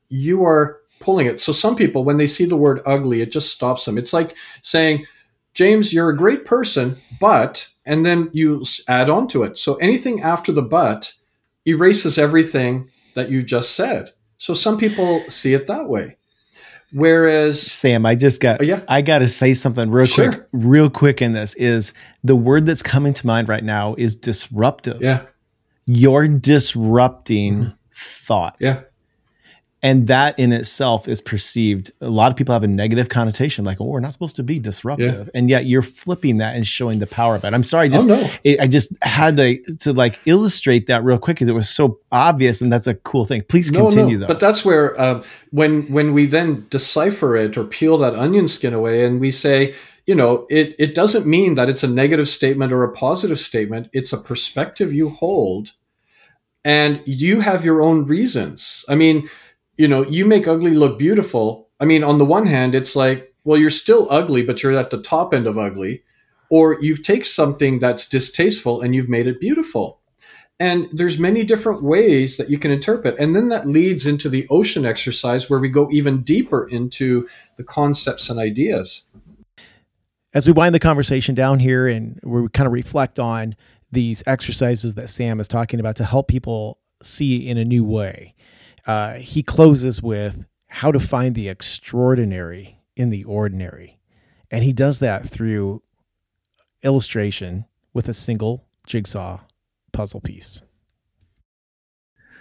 you 0.09 0.45
are 0.45 0.81
pulling 1.01 1.27
it. 1.27 1.41
So 1.41 1.53
some 1.53 1.75
people, 1.75 2.05
when 2.05 2.19
they 2.19 2.27
see 2.27 2.45
the 2.45 2.57
word 2.57 2.83
ugly, 2.85 3.23
it 3.23 3.33
just 3.33 3.53
stops 3.53 3.87
them. 3.87 3.97
It's 3.97 4.12
like 4.12 4.37
saying, 4.61 5.07
James, 5.55 5.93
you're 5.93 6.11
a 6.11 6.17
great 6.17 6.45
person, 6.45 6.97
but, 7.19 7.69
and 7.87 8.05
then 8.05 8.29
you 8.33 8.65
add 8.87 9.09
on 9.09 9.29
to 9.29 9.43
it. 9.43 9.59
So 9.59 9.77
anything 9.77 10.23
after 10.23 10.53
the 10.53 10.62
but 10.62 11.15
erases 11.67 12.19
everything 12.19 12.91
that 13.15 13.31
you 13.31 13.43
just 13.43 13.75
said. 13.75 14.12
So 14.42 14.55
some 14.55 14.76
people 14.76 15.22
see 15.28 15.55
it 15.55 15.68
that 15.68 15.88
way. 15.88 16.16
Whereas 16.90 17.62
Sam, 17.62 18.05
I 18.05 18.16
just 18.16 18.40
got 18.40 18.61
oh, 18.61 18.64
yeah. 18.64 18.81
I 18.88 19.00
got 19.00 19.20
to 19.20 19.28
say 19.28 19.55
something 19.55 19.88
real 19.88 20.05
sure. 20.05 20.33
quick, 20.33 20.48
real 20.50 20.90
quick 20.90 21.22
in 21.22 21.31
this 21.31 21.55
is 21.55 21.94
the 22.24 22.35
word 22.35 22.66
that's 22.66 22.83
coming 22.83 23.14
to 23.14 23.24
mind 23.24 23.48
right 23.48 23.62
now 23.62 23.94
is 23.96 24.16
disruptive. 24.16 25.00
Yeah. 25.00 25.26
You're 25.87 26.26
disrupting 26.26 27.55
mm-hmm. 27.61 27.70
thought. 27.92 28.57
Yeah 28.59 28.81
and 29.83 30.07
that 30.07 30.38
in 30.38 30.53
itself 30.53 31.09
is 31.09 31.21
perceived 31.21 31.90
a 32.01 32.09
lot 32.09 32.31
of 32.31 32.37
people 32.37 32.53
have 32.53 32.62
a 32.62 32.68
negative 32.68 33.09
connotation 33.09 33.64
like 33.64 33.81
oh 33.81 33.85
we're 33.85 34.01
not 34.01 34.12
supposed 34.12 34.37
to 34.37 34.42
be 34.42 34.59
disruptive 34.59 35.27
yeah. 35.27 35.31
and 35.35 35.51
yet 35.51 35.66
you're 35.66 35.83
flipping 35.83 36.38
that 36.38 36.55
and 36.55 36.66
showing 36.66 36.99
the 36.99 37.07
power 37.07 37.35
of 37.35 37.45
it 37.45 37.53
i'm 37.53 37.64
sorry 37.64 37.88
just 37.88 38.09
oh, 38.09 38.14
no. 38.14 38.31
it, 38.45 38.61
i 38.61 38.66
just 38.66 38.92
had 39.03 39.37
to 39.37 39.59
to 39.77 39.92
like 39.92 40.18
illustrate 40.27 40.87
that 40.87 41.03
real 41.03 41.18
quick 41.18 41.37
because 41.37 41.49
it 41.49 41.55
was 41.55 41.68
so 41.68 41.99
obvious 42.11 42.61
and 42.61 42.73
that's 42.73 42.87
a 42.87 42.95
cool 42.95 43.25
thing 43.25 43.42
please 43.49 43.71
no, 43.71 43.81
continue 43.81 44.16
no. 44.16 44.21
though 44.21 44.29
but 44.29 44.40
that's 44.40 44.64
where 44.64 44.99
um, 45.01 45.23
when 45.51 45.83
when 45.92 46.12
we 46.12 46.27
then 46.27 46.66
decipher 46.71 47.37
it 47.37 47.57
or 47.57 47.64
peel 47.64 47.99
that 47.99 48.14
onion 48.14 48.49
skin 48.49 48.73
away 48.73 49.05
and 49.05 49.21
we 49.21 49.31
say 49.31 49.75
you 50.07 50.14
know 50.14 50.47
it 50.51 50.75
it 50.79 50.95
doesn't 50.95 51.27
mean 51.27 51.55
that 51.55 51.68
it's 51.68 51.83
a 51.83 51.88
negative 51.88 52.29
statement 52.29 52.73
or 52.73 52.85
a 52.85 52.92
positive 52.92 53.40
statement 53.40 53.88
it's 53.92 54.12
a 54.12 54.18
perspective 54.18 54.92
you 54.92 55.09
hold 55.09 55.73
and 56.64 57.03
you 57.07 57.40
have 57.40 57.64
your 57.64 57.83
own 57.83 58.05
reasons 58.07 58.85
i 58.88 58.95
mean 58.95 59.29
you 59.77 59.89
know, 59.89 60.05
you 60.07 60.27
make 60.27 60.47
ugly 60.47 60.75
look 60.75 60.99
beautiful. 60.99 61.69
I 61.81 61.85
mean, 61.85 62.05
on 62.05 62.19
the 62.19 62.25
one 62.25 62.47
hand, 62.47 62.75
it's 62.75 62.95
like, 62.95 63.35
well, 63.45 63.59
you're 63.59 63.71
still 63.71 64.07
ugly, 64.11 64.43
but 64.43 64.63
you're 64.63 64.77
at 64.77 64.91
the 64.91 65.03
top 65.03 65.35
end 65.35 65.47
of 65.47 65.59
ugly. 65.59 66.03
Or 66.51 66.79
you've 66.81 67.03
taken 67.03 67.25
something 67.25 67.79
that's 67.79 68.09
distasteful 68.09 68.83
and 68.83 68.95
you've 68.95 69.09
made 69.09 69.27
it 69.27 69.41
beautiful. 69.41 70.01
And 70.61 70.87
there's 70.93 71.19
many 71.19 71.45
different 71.45 71.83
ways 71.83 72.37
that 72.37 72.51
you 72.51 72.59
can 72.59 72.71
interpret. 72.71 73.19
And 73.19 73.35
then 73.35 73.47
that 73.47 73.67
leads 73.67 74.07
into 74.07 74.29
the 74.29 74.47
ocean 74.49 74.85
exercise 74.85 75.49
where 75.49 75.59
we 75.59 75.69
go 75.69 75.91
even 75.91 76.23
deeper 76.23 76.69
into 76.69 77.27
the 77.57 77.65
concepts 77.65 78.29
and 78.29 78.39
ideas. 78.39 79.05
As 80.35 80.47
we 80.47 80.53
wind 80.53 80.75
the 80.75 80.79
conversation 80.79 81.35
down 81.35 81.59
here 81.59 81.89
and 81.89 82.21
we 82.23 82.49
kind 82.51 82.67
of 82.67 82.73
reflect 82.73 83.19
on 83.19 83.57
these 83.91 84.23
exercises 84.27 84.95
that 84.95 85.09
Sam 85.09 85.41
is 85.41 85.49
talking 85.49 85.81
about 85.81 85.97
to 85.97 86.05
help 86.05 86.29
people 86.29 86.79
see 87.03 87.49
in 87.49 87.59
a 87.59 87.65
new 87.65 87.85
way 87.85 88.35
uh, 88.87 89.14
he 89.14 89.42
closes 89.42 90.03
with 90.03 90.45
how 90.68 90.90
to 90.90 91.01
find 91.01 91.35
the 91.35 91.49
extraordinary 91.49 92.79
in 92.97 93.11
the 93.11 93.25
ordinary. 93.25 93.99
And 94.51 94.64
he 94.64 94.73
does 94.73 94.99
that 94.99 95.29
through 95.29 95.83
illustration 96.83 97.66
with 97.92 98.09
a 98.09 98.14
single 98.14 98.64
jigsaw 98.87 99.40
puzzle 99.92 100.21
piece. 100.21 100.62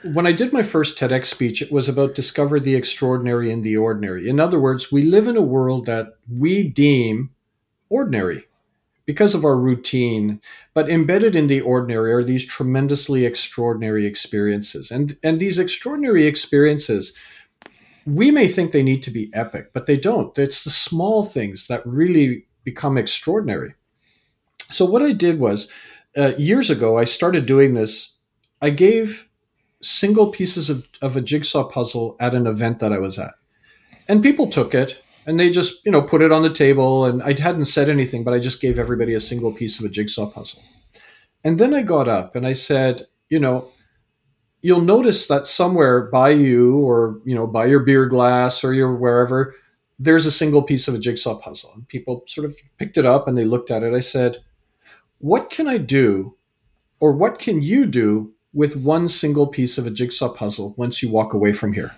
When 0.04 0.25
I 0.25 0.32
did 0.32 0.51
my 0.51 0.63
first 0.63 0.97
TEDx 0.97 1.25
speech, 1.25 1.62
it 1.62 1.71
was 1.71 1.88
about 1.88 2.15
discover 2.15 2.60
the 2.60 2.75
extraordinary 2.75 3.51
in 3.51 3.62
the 3.62 3.77
ordinary. 3.77 4.27
In 4.27 4.39
other 4.39 4.60
words, 4.60 4.91
we 4.91 5.04
live 5.04 5.27
in 5.27 5.38
a 5.38 5.41
world 5.41 5.86
that 5.86 6.17
we 6.27 6.67
deem 6.67 7.30
ordinary 7.89 8.45
because 9.12 9.36
of 9.36 9.43
our 9.43 9.58
routine 9.58 10.39
but 10.74 10.89
embedded 10.89 11.36
in 11.36 11.47
the 11.47 11.60
ordinary 11.60 12.13
are 12.13 12.24
these 12.24 12.47
tremendously 12.47 13.26
extraordinary 13.26 14.06
experiences. 14.06 14.89
And 14.89 15.17
and 15.21 15.38
these 15.38 15.60
extraordinary 15.60 16.28
experiences 16.28 17.13
we 18.06 18.32
may 18.32 18.47
think 18.47 18.71
they 18.71 18.82
need 18.82 19.04
to 19.04 19.12
be 19.12 19.30
epic 19.34 19.74
but 19.74 19.86
they 19.86 19.97
don't. 19.97 20.38
It's 20.39 20.63
the 20.63 20.69
small 20.69 21.24
things 21.24 21.67
that 21.67 21.86
really 21.86 22.45
become 22.63 22.97
extraordinary. 22.97 23.74
So 24.71 24.86
what 24.86 25.02
i 25.02 25.12
did 25.12 25.39
was 25.39 25.69
uh, 26.15 26.32
years 26.38 26.69
ago 26.69 26.97
i 26.97 27.04
started 27.04 27.45
doing 27.45 27.74
this. 27.74 28.15
I 28.62 28.69
gave 28.69 29.28
single 29.82 30.28
pieces 30.28 30.69
of, 30.69 30.88
of 31.02 31.17
a 31.17 31.21
jigsaw 31.21 31.67
puzzle 31.67 32.15
at 32.21 32.34
an 32.34 32.47
event 32.47 32.80
that 32.80 32.93
i 32.93 33.00
was 33.00 33.19
at 33.19 33.34
and 34.08 34.24
people 34.24 34.47
took 34.47 34.74
it 34.74 35.04
and 35.25 35.39
they 35.39 35.49
just 35.49 35.86
you 35.86 35.91
know 35.91 36.01
put 36.01 36.21
it 36.21 36.31
on 36.31 36.43
the 36.43 36.53
table 36.53 37.05
and 37.05 37.21
i 37.23 37.29
hadn't 37.39 37.65
said 37.65 37.89
anything 37.89 38.23
but 38.23 38.34
i 38.34 38.39
just 38.39 38.62
gave 38.62 38.79
everybody 38.79 39.13
a 39.13 39.19
single 39.19 39.51
piece 39.51 39.79
of 39.79 39.86
a 39.86 39.89
jigsaw 39.89 40.29
puzzle. 40.29 40.62
And 41.43 41.57
then 41.60 41.73
i 41.73 41.81
got 41.81 42.07
up 42.07 42.36
and 42.36 42.45
i 42.45 42.53
said 42.53 43.07
you 43.29 43.39
know 43.39 43.69
you'll 44.62 44.81
notice 44.81 45.27
that 45.27 45.47
somewhere 45.47 46.03
by 46.07 46.29
you 46.29 46.77
or 46.77 47.19
you 47.25 47.36
know 47.36 47.47
by 47.47 47.65
your 47.65 47.79
beer 47.79 48.05
glass 48.05 48.63
or 48.63 48.73
your 48.73 48.95
wherever 48.95 49.53
there's 49.99 50.25
a 50.25 50.31
single 50.31 50.63
piece 50.63 50.88
of 50.88 50.95
a 50.95 50.97
jigsaw 50.97 51.36
puzzle. 51.38 51.73
And 51.75 51.88
people 51.88 52.23
sort 52.25 52.45
of 52.45 52.55
picked 52.79 52.97
it 52.97 53.05
up 53.05 53.27
and 53.27 53.38
they 53.38 53.45
looked 53.45 53.69
at 53.69 53.84
it. 53.84 53.93
I 53.93 53.99
said 53.99 54.38
what 55.21 55.51
can 55.51 55.67
i 55.67 55.77
do 55.77 56.36
or 56.99 57.13
what 57.13 57.38
can 57.38 57.62
you 57.62 57.86
do 57.86 58.34
with 58.53 58.75
one 58.75 59.07
single 59.07 59.47
piece 59.47 59.77
of 59.77 59.86
a 59.86 59.91
jigsaw 59.91 60.29
puzzle 60.29 60.73
once 60.77 61.01
you 61.01 61.12
walk 61.12 61.34
away 61.34 61.53
from 61.53 61.71
here 61.73 61.91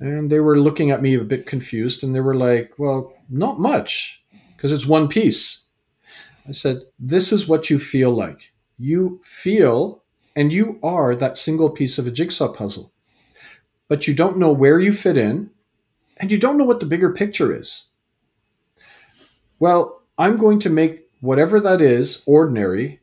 and 0.00 0.30
they 0.30 0.40
were 0.40 0.58
looking 0.58 0.90
at 0.90 1.02
me 1.02 1.14
a 1.14 1.24
bit 1.24 1.46
confused 1.46 2.02
and 2.02 2.14
they 2.14 2.20
were 2.20 2.34
like, 2.34 2.72
Well, 2.78 3.12
not 3.28 3.58
much, 3.58 4.22
because 4.56 4.72
it's 4.72 4.86
one 4.86 5.08
piece. 5.08 5.66
I 6.48 6.52
said, 6.52 6.82
This 6.98 7.32
is 7.32 7.48
what 7.48 7.70
you 7.70 7.78
feel 7.78 8.10
like. 8.10 8.52
You 8.78 9.20
feel 9.24 10.02
and 10.34 10.52
you 10.52 10.78
are 10.82 11.14
that 11.16 11.38
single 11.38 11.70
piece 11.70 11.98
of 11.98 12.06
a 12.06 12.10
jigsaw 12.10 12.52
puzzle, 12.52 12.92
but 13.88 14.06
you 14.06 14.14
don't 14.14 14.36
know 14.36 14.52
where 14.52 14.78
you 14.78 14.92
fit 14.92 15.16
in 15.16 15.50
and 16.18 16.30
you 16.30 16.38
don't 16.38 16.58
know 16.58 16.64
what 16.64 16.80
the 16.80 16.86
bigger 16.86 17.12
picture 17.12 17.54
is. 17.54 17.88
Well, 19.58 20.02
I'm 20.18 20.36
going 20.36 20.60
to 20.60 20.70
make 20.70 21.08
whatever 21.20 21.58
that 21.60 21.80
is, 21.80 22.22
ordinary, 22.26 23.00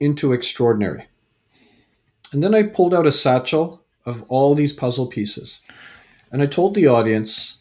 into 0.00 0.32
extraordinary. 0.32 1.08
And 2.32 2.42
then 2.42 2.54
I 2.54 2.64
pulled 2.64 2.94
out 2.94 3.06
a 3.06 3.12
satchel 3.12 3.82
of 4.04 4.22
all 4.28 4.54
these 4.54 4.72
puzzle 4.72 5.06
pieces. 5.06 5.62
And 6.30 6.42
I 6.42 6.46
told 6.46 6.74
the 6.74 6.86
audience 6.86 7.58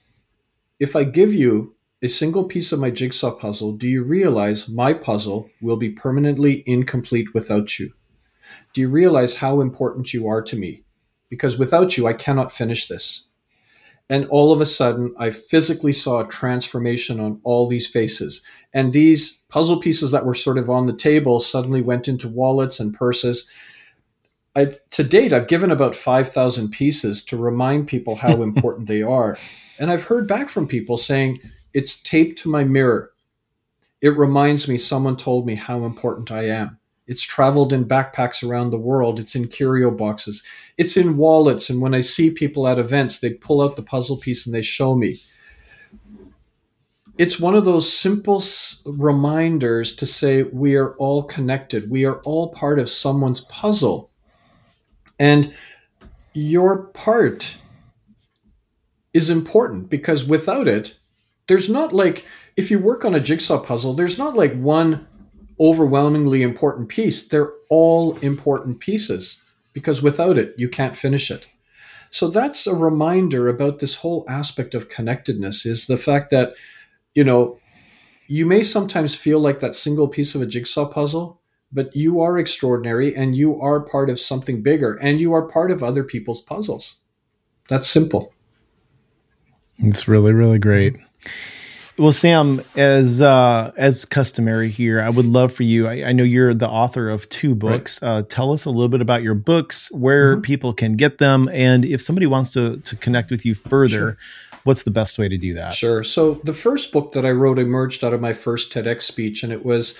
if 0.79 0.95
I 0.95 1.03
give 1.03 1.33
you 1.33 1.75
a 2.01 2.07
single 2.07 2.43
piece 2.43 2.71
of 2.71 2.79
my 2.79 2.91
jigsaw 2.91 3.31
puzzle, 3.31 3.73
do 3.73 3.87
you 3.87 4.03
realize 4.03 4.69
my 4.69 4.93
puzzle 4.93 5.49
will 5.61 5.77
be 5.77 5.89
permanently 5.89 6.63
incomplete 6.67 7.33
without 7.33 7.79
you? 7.79 7.93
Do 8.73 8.81
you 8.81 8.89
realize 8.89 9.35
how 9.35 9.61
important 9.61 10.13
you 10.13 10.27
are 10.27 10.41
to 10.43 10.55
me? 10.55 10.83
Because 11.29 11.57
without 11.57 11.97
you, 11.97 12.07
I 12.07 12.13
cannot 12.13 12.51
finish 12.51 12.87
this. 12.87 13.29
And 14.09 14.25
all 14.27 14.53
of 14.53 14.61
a 14.61 14.65
sudden, 14.65 15.13
I 15.17 15.31
physically 15.31 15.91
saw 15.91 16.21
a 16.21 16.27
transformation 16.27 17.19
on 17.19 17.41
all 17.43 17.67
these 17.67 17.87
faces. 17.87 18.41
And 18.73 18.93
these 18.93 19.41
puzzle 19.49 19.81
pieces 19.81 20.11
that 20.11 20.25
were 20.25 20.33
sort 20.33 20.57
of 20.57 20.69
on 20.69 20.85
the 20.85 20.95
table 20.95 21.39
suddenly 21.39 21.81
went 21.81 22.07
into 22.07 22.29
wallets 22.29 22.79
and 22.79 22.93
purses. 22.93 23.49
I, 24.57 24.71
to 24.91 25.03
date, 25.03 25.33
I've 25.33 25.47
given 25.47 25.69
about 25.69 25.95
5,000 25.95 26.71
pieces 26.71 27.23
to 27.25 27.37
remind 27.37 27.87
people 27.87 28.15
how 28.15 28.41
important 28.41 28.87
they 28.87 29.03
are. 29.03 29.37
And 29.77 29.91
I've 29.91 30.03
heard 30.03 30.27
back 30.27 30.49
from 30.49 30.67
people 30.67 30.97
saying, 30.97 31.37
it's 31.73 32.01
taped 32.01 32.39
to 32.39 32.49
my 32.49 32.63
mirror. 32.63 33.11
It 34.01 34.17
reminds 34.17 34.67
me 34.67 34.79
someone 34.79 35.15
told 35.15 35.45
me 35.45 35.53
how 35.53 35.85
important 35.85 36.31
I 36.31 36.47
am. 36.47 36.79
It's 37.05 37.21
traveled 37.21 37.71
in 37.71 37.85
backpacks 37.85 38.47
around 38.47 38.71
the 38.71 38.79
world. 38.79 39.19
It's 39.19 39.35
in 39.35 39.47
curio 39.47 39.91
boxes. 39.91 40.43
It's 40.75 40.97
in 40.97 41.17
wallets. 41.17 41.69
And 41.69 41.79
when 41.79 41.93
I 41.93 42.01
see 42.01 42.31
people 42.31 42.67
at 42.67 42.79
events, 42.79 43.19
they 43.19 43.33
pull 43.33 43.61
out 43.61 43.75
the 43.75 43.83
puzzle 43.83 44.17
piece 44.17 44.45
and 44.45 44.55
they 44.55 44.63
show 44.63 44.95
me. 44.95 45.19
It's 47.19 47.39
one 47.39 47.55
of 47.55 47.65
those 47.65 47.91
simple 47.91 48.43
reminders 48.85 49.95
to 49.95 50.05
say 50.05 50.43
we 50.43 50.75
are 50.75 50.95
all 50.95 51.23
connected. 51.23 51.89
We 51.89 52.05
are 52.05 52.19
all 52.21 52.49
part 52.49 52.79
of 52.79 52.89
someone's 52.89 53.41
puzzle. 53.41 54.11
And 55.19 55.53
your 56.33 56.83
part 56.87 57.57
is 59.13 59.29
important 59.29 59.89
because 59.89 60.25
without 60.25 60.67
it, 60.67 60.95
there's 61.47 61.69
not 61.69 61.93
like, 61.93 62.25
if 62.55 62.69
you 62.69 62.79
work 62.79 63.05
on 63.05 63.15
a 63.15 63.19
jigsaw 63.19 63.59
puzzle, 63.59 63.93
there's 63.93 64.17
not 64.17 64.35
like 64.35 64.53
one 64.55 65.07
overwhelmingly 65.59 66.43
important 66.43 66.89
piece. 66.89 67.27
They're 67.27 67.51
all 67.69 68.17
important 68.17 68.79
pieces 68.79 69.41
because 69.73 70.03
without 70.03 70.37
it, 70.37 70.53
you 70.57 70.69
can't 70.69 70.97
finish 70.97 71.31
it. 71.31 71.47
So 72.11 72.27
that's 72.27 72.67
a 72.67 72.75
reminder 72.75 73.47
about 73.47 73.79
this 73.79 73.95
whole 73.95 74.25
aspect 74.29 74.73
of 74.73 74.89
connectedness 74.89 75.65
is 75.65 75.87
the 75.87 75.97
fact 75.97 76.29
that, 76.31 76.53
you 77.15 77.23
know, 77.23 77.59
you 78.27 78.45
may 78.45 78.61
sometimes 78.61 79.15
feel 79.15 79.39
like 79.39 79.59
that 79.61 79.75
single 79.75 80.07
piece 80.07 80.35
of 80.35 80.41
a 80.41 80.45
jigsaw 80.45 80.85
puzzle, 80.85 81.41
but 81.71 81.95
you 81.95 82.21
are 82.21 82.37
extraordinary 82.37 83.15
and 83.15 83.35
you 83.35 83.59
are 83.59 83.79
part 83.79 84.09
of 84.09 84.19
something 84.19 84.61
bigger 84.61 84.93
and 84.95 85.19
you 85.19 85.33
are 85.33 85.47
part 85.47 85.71
of 85.71 85.83
other 85.83 86.03
people's 86.03 86.41
puzzles. 86.41 86.97
That's 87.69 87.87
simple. 87.87 88.33
It's 89.77 90.07
really, 90.07 90.33
really 90.33 90.59
great. 90.59 90.95
Well, 91.97 92.11
Sam, 92.11 92.61
as 92.75 93.23
uh, 93.23 93.71
as 93.75 94.05
customary 94.05 94.69
here, 94.69 95.01
I 95.01 95.09
would 95.09 95.25
love 95.25 95.51
for 95.51 95.63
you. 95.63 95.87
I, 95.87 96.09
I 96.09 96.11
know 96.13 96.23
you're 96.23 96.53
the 96.53 96.69
author 96.69 97.09
of 97.09 97.27
two 97.29 97.55
books. 97.55 97.99
Right. 98.01 98.09
Uh, 98.09 98.21
tell 98.21 98.53
us 98.53 98.65
a 98.65 98.69
little 98.69 98.87
bit 98.87 99.01
about 99.01 99.23
your 99.23 99.33
books, 99.33 99.91
where 99.91 100.33
mm-hmm. 100.33 100.41
people 100.41 100.73
can 100.73 100.95
get 100.95 101.17
them, 101.17 101.49
and 101.51 101.83
if 101.83 102.01
somebody 102.01 102.27
wants 102.27 102.51
to 102.51 102.77
to 102.77 102.95
connect 102.97 103.31
with 103.31 103.47
you 103.47 103.55
further, 103.55 103.89
sure. 103.97 104.17
what's 104.63 104.83
the 104.83 104.91
best 104.91 105.17
way 105.17 105.27
to 105.27 105.39
do 105.39 105.55
that? 105.55 105.73
Sure. 105.73 106.03
So 106.03 106.35
the 106.43 106.53
first 106.53 106.93
book 106.93 107.13
that 107.13 107.25
I 107.25 107.31
wrote 107.31 107.57
emerged 107.57 108.03
out 108.03 108.13
of 108.13 108.21
my 108.21 108.33
first 108.33 108.71
TEDx 108.71 109.01
speech, 109.01 109.41
and 109.41 109.51
it 109.51 109.65
was 109.65 109.97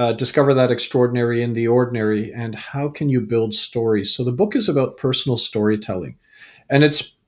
uh, 0.00 0.12
discover 0.14 0.54
that 0.54 0.70
extraordinary 0.70 1.42
in 1.42 1.52
the 1.52 1.68
ordinary, 1.68 2.32
and 2.32 2.54
how 2.54 2.88
can 2.88 3.10
you 3.10 3.20
build 3.20 3.54
stories. 3.54 4.10
So 4.10 4.24
the 4.24 4.32
book 4.32 4.56
is 4.56 4.66
about 4.66 4.96
personal 4.96 5.36
storytelling, 5.36 6.16
and 6.70 6.82
it's 6.82 7.18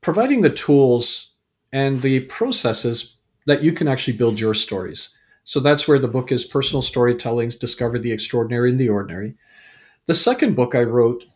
providing 0.00 0.42
the 0.42 0.50
tools 0.50 1.30
and 1.72 2.02
the 2.02 2.20
processes 2.20 3.18
that 3.46 3.62
you 3.62 3.70
can 3.70 3.86
actually 3.86 4.16
build 4.16 4.40
your 4.40 4.54
stories. 4.54 5.10
So 5.44 5.60
that's 5.60 5.86
where 5.86 6.00
the 6.00 6.08
book 6.08 6.32
is 6.32 6.44
Personal 6.44 6.82
Storytellings 6.82 7.56
Discover 7.56 8.00
the 8.00 8.10
Extraordinary 8.10 8.70
in 8.70 8.76
the 8.76 8.88
Ordinary. 8.88 9.36
The 10.06 10.14
second 10.14 10.56
book 10.56 10.74
I 10.74 10.82
wrote 10.82 11.26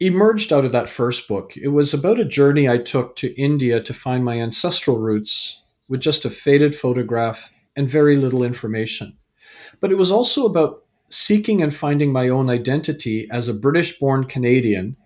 emerged 0.00 0.52
out 0.52 0.66
of 0.66 0.72
that 0.72 0.90
first 0.90 1.28
book. 1.28 1.56
It 1.56 1.68
was 1.68 1.94
about 1.94 2.20
a 2.20 2.26
journey 2.26 2.68
I 2.68 2.76
took 2.76 3.16
to 3.16 3.40
India 3.40 3.80
to 3.80 3.94
find 3.94 4.22
my 4.22 4.38
ancestral 4.38 4.98
roots 4.98 5.62
with 5.88 6.02
just 6.02 6.26
a 6.26 6.30
faded 6.30 6.76
photograph 6.76 7.54
and 7.74 7.88
very 7.88 8.16
little 8.16 8.42
information. 8.42 9.16
But 9.80 9.92
it 9.92 9.96
was 9.96 10.10
also 10.10 10.46
about 10.46 10.84
seeking 11.08 11.62
and 11.62 11.74
finding 11.74 12.12
my 12.12 12.28
own 12.28 12.50
identity 12.50 13.28
as 13.30 13.48
a 13.48 13.54
British 13.54 13.98
born 13.98 14.24
Canadian 14.24 14.96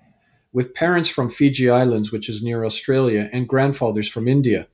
with 0.52 0.74
parents 0.74 1.08
from 1.08 1.30
Fiji 1.30 1.70
Islands, 1.70 2.10
which 2.10 2.28
is 2.28 2.42
near 2.42 2.64
Australia, 2.64 3.28
and 3.32 3.48
grandfathers 3.48 4.08
from 4.08 4.26
India. 4.26 4.66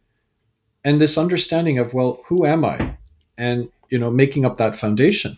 And 0.84 1.00
this 1.00 1.18
understanding 1.18 1.78
of 1.78 1.94
well 1.94 2.20
who 2.26 2.46
am 2.46 2.64
i? 2.64 2.96
And 3.36 3.68
you 3.90 3.98
know 3.98 4.10
making 4.10 4.44
up 4.44 4.56
that 4.56 4.76
foundation. 4.76 5.36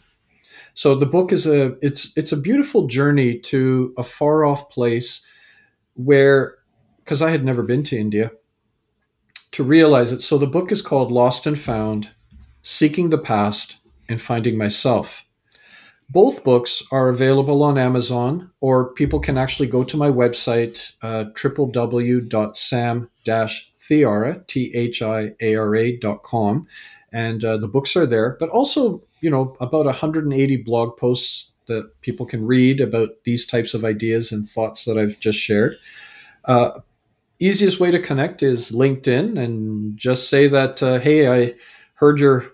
So 0.75 0.95
the 0.95 1.07
book 1.07 1.33
is 1.33 1.47
a 1.47 1.77
it's 1.85 2.13
it's 2.17 2.33
a 2.33 2.37
beautiful 2.37 2.87
journey 2.87 3.39
to 3.39 3.95
a 3.97 4.03
far 4.03 4.45
off 4.45 4.71
place 4.71 5.27
where 5.95 6.57
because 6.99 7.21
i 7.21 7.31
had 7.31 7.45
never 7.45 7.65
been 7.65 7.83
to 7.83 7.99
india 7.99 8.31
to 9.53 9.65
realize 9.65 10.13
it. 10.13 10.23
So 10.23 10.39
the 10.39 10.47
book 10.47 10.71
is 10.71 10.83
called 10.83 11.11
lost 11.11 11.47
and 11.47 11.59
found 11.59 12.11
seeking 12.63 13.11
the 13.11 13.19
past 13.19 13.78
and 14.09 14.21
finding 14.21 14.57
myself 14.57 15.25
both 16.11 16.43
books 16.43 16.83
are 16.91 17.09
available 17.09 17.63
on 17.63 17.79
amazon 17.79 18.51
or 18.61 18.93
people 18.95 19.21
can 19.21 19.37
actually 19.37 19.69
go 19.69 19.85
to 19.85 19.97
my 19.97 20.11
website 20.11 20.93
uh, 21.03 21.25
www.sam 21.35 23.11
Thiara, 23.89 26.01
dot 26.01 26.23
com. 26.23 26.67
And 27.13 27.45
uh, 27.45 27.57
the 27.57 27.69
books 27.69 27.97
are 27.97 28.07
there, 28.07 28.37
but 28.39 28.51
also, 28.51 29.03
you 29.21 29.31
know, 29.31 29.57
about 29.61 29.87
180 29.87 30.57
blog 30.59 30.97
posts 30.97 31.51
that 31.67 31.91
people 32.03 32.27
can 32.27 32.47
read 32.47 32.81
about 32.81 33.11
these 33.25 33.47
types 33.47 33.75
of 33.75 33.85
ideas 33.85 34.31
and 34.31 34.47
thoughts 34.47 34.85
that 34.85 34.99
I've 34.99 35.19
just 35.19 35.39
shared. 35.39 35.77
Uh, 36.45 36.71
easiest 37.39 37.81
way 37.81 37.91
to 37.91 37.99
connect 37.99 38.43
is 38.43 38.71
LinkedIn 38.71 39.43
and 39.43 39.97
just 39.97 40.29
say 40.29 40.49
that, 40.49 40.83
uh, 40.83 40.99
hey, 40.99 41.29
I 41.29 41.55
heard 41.95 42.21
you're 42.21 42.45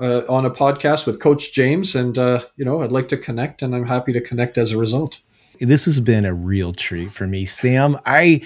uh, 0.00 0.22
on 0.28 0.46
a 0.46 0.50
podcast 0.50 1.06
with 1.06 1.20
Coach 1.20 1.52
James, 1.52 1.94
and 1.94 2.16
uh, 2.18 2.44
you 2.56 2.64
know 2.64 2.82
I'd 2.82 2.92
like 2.92 3.08
to 3.08 3.16
connect, 3.16 3.62
and 3.62 3.74
I'm 3.74 3.86
happy 3.86 4.12
to 4.12 4.20
connect 4.20 4.58
as 4.58 4.72
a 4.72 4.78
result 4.78 5.20
this 5.60 5.84
has 5.84 6.00
been 6.00 6.24
a 6.24 6.32
real 6.32 6.72
treat 6.72 7.12
for 7.12 7.26
me, 7.26 7.44
Sam. 7.44 7.98
I 8.06 8.40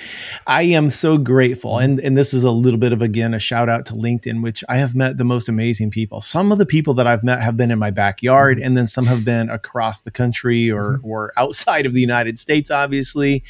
I 0.46 0.62
am 0.62 0.90
so 0.90 1.16
grateful, 1.16 1.78
and 1.78 2.00
and 2.00 2.16
this 2.16 2.34
is 2.34 2.42
a 2.42 2.50
little 2.50 2.78
bit 2.78 2.92
of 2.92 3.02
again 3.02 3.34
a 3.34 3.38
shout 3.38 3.68
out 3.68 3.86
to 3.86 3.94
LinkedIn, 3.94 4.42
which 4.42 4.64
I 4.68 4.76
have 4.76 4.94
met 4.94 5.16
the 5.16 5.24
most 5.24 5.48
amazing 5.48 5.90
people. 5.90 6.20
Some 6.20 6.50
of 6.50 6.58
the 6.58 6.66
people 6.66 6.94
that 6.94 7.06
I've 7.06 7.22
met 7.22 7.40
have 7.40 7.56
been 7.56 7.70
in 7.70 7.78
my 7.78 7.90
backyard, 7.90 8.58
and 8.58 8.76
then 8.76 8.86
some 8.86 9.06
have 9.06 9.24
been 9.24 9.48
across 9.48 10.00
the 10.00 10.10
country 10.10 10.70
or 10.70 10.94
mm-hmm. 10.94 11.06
or 11.06 11.32
outside 11.36 11.86
of 11.86 11.94
the 11.94 12.00
United 12.00 12.38
States, 12.38 12.70
obviously 12.70 13.44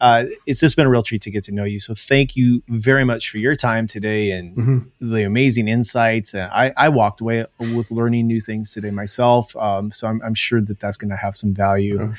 uh, 0.00 0.24
it's 0.44 0.60
just 0.60 0.76
been 0.76 0.86
a 0.86 0.90
real 0.90 1.02
treat 1.02 1.22
to 1.22 1.30
get 1.30 1.42
to 1.44 1.52
know 1.52 1.64
you. 1.64 1.80
So 1.80 1.94
thank 1.94 2.36
you 2.36 2.62
very 2.68 3.04
much 3.04 3.30
for 3.30 3.38
your 3.38 3.56
time 3.56 3.86
today 3.86 4.30
and 4.30 4.56
mm-hmm. 4.56 5.10
the 5.12 5.22
amazing 5.22 5.68
insights. 5.68 6.34
And 6.34 6.50
I, 6.52 6.72
I, 6.76 6.90
walked 6.90 7.22
away 7.22 7.46
with 7.58 7.90
learning 7.90 8.26
new 8.26 8.40
things 8.40 8.72
today 8.72 8.90
myself. 8.90 9.56
Um, 9.56 9.90
so 9.90 10.06
I'm, 10.06 10.20
I'm, 10.22 10.34
sure 10.34 10.60
that 10.60 10.80
that's 10.80 10.98
going 10.98 11.10
to 11.10 11.16
have 11.16 11.34
some 11.34 11.54
value. 11.54 12.12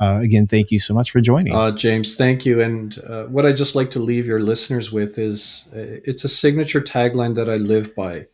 Uh, 0.00 0.20
again, 0.22 0.46
thank 0.46 0.70
you 0.70 0.78
so 0.78 0.94
much 0.94 1.10
for 1.10 1.20
joining. 1.20 1.54
Uh, 1.54 1.72
James, 1.72 2.14
thank 2.14 2.46
you. 2.46 2.60
And 2.60 2.98
uh, 3.00 3.24
what 3.24 3.44
I 3.44 3.52
just 3.52 3.74
like 3.74 3.90
to 3.92 3.98
leave 3.98 4.26
your 4.26 4.40
listeners 4.40 4.92
with 4.92 5.18
is 5.18 5.68
uh, 5.72 6.02
it's 6.04 6.22
a 6.22 6.28
signature 6.28 6.80
tagline 6.80 7.34
that 7.34 7.50
I 7.50 7.56
live 7.56 7.96
by. 7.96 8.26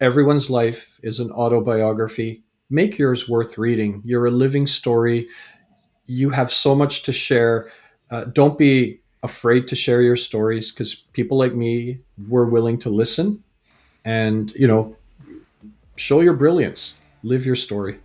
Everyone's 0.00 0.48
life 0.48 0.98
is 1.02 1.20
an 1.20 1.30
autobiography. 1.32 2.44
Make 2.70 2.96
yours 2.96 3.28
worth 3.28 3.58
reading. 3.58 4.00
You're 4.04 4.26
a 4.26 4.30
living 4.30 4.66
story. 4.66 5.28
You 6.06 6.30
have 6.30 6.50
so 6.50 6.74
much 6.74 7.02
to 7.02 7.12
share 7.12 7.70
uh, 8.10 8.24
don't 8.24 8.58
be 8.58 9.00
afraid 9.22 9.66
to 9.68 9.76
share 9.76 10.02
your 10.02 10.16
stories 10.16 10.70
because 10.70 10.94
people 10.94 11.36
like 11.38 11.54
me 11.54 11.98
were 12.28 12.46
willing 12.46 12.78
to 12.78 12.88
listen 12.88 13.42
and 14.04 14.52
you 14.54 14.66
know 14.66 14.96
show 15.96 16.20
your 16.20 16.34
brilliance. 16.34 16.98
Live 17.24 17.44
your 17.44 17.56
story 17.56 17.98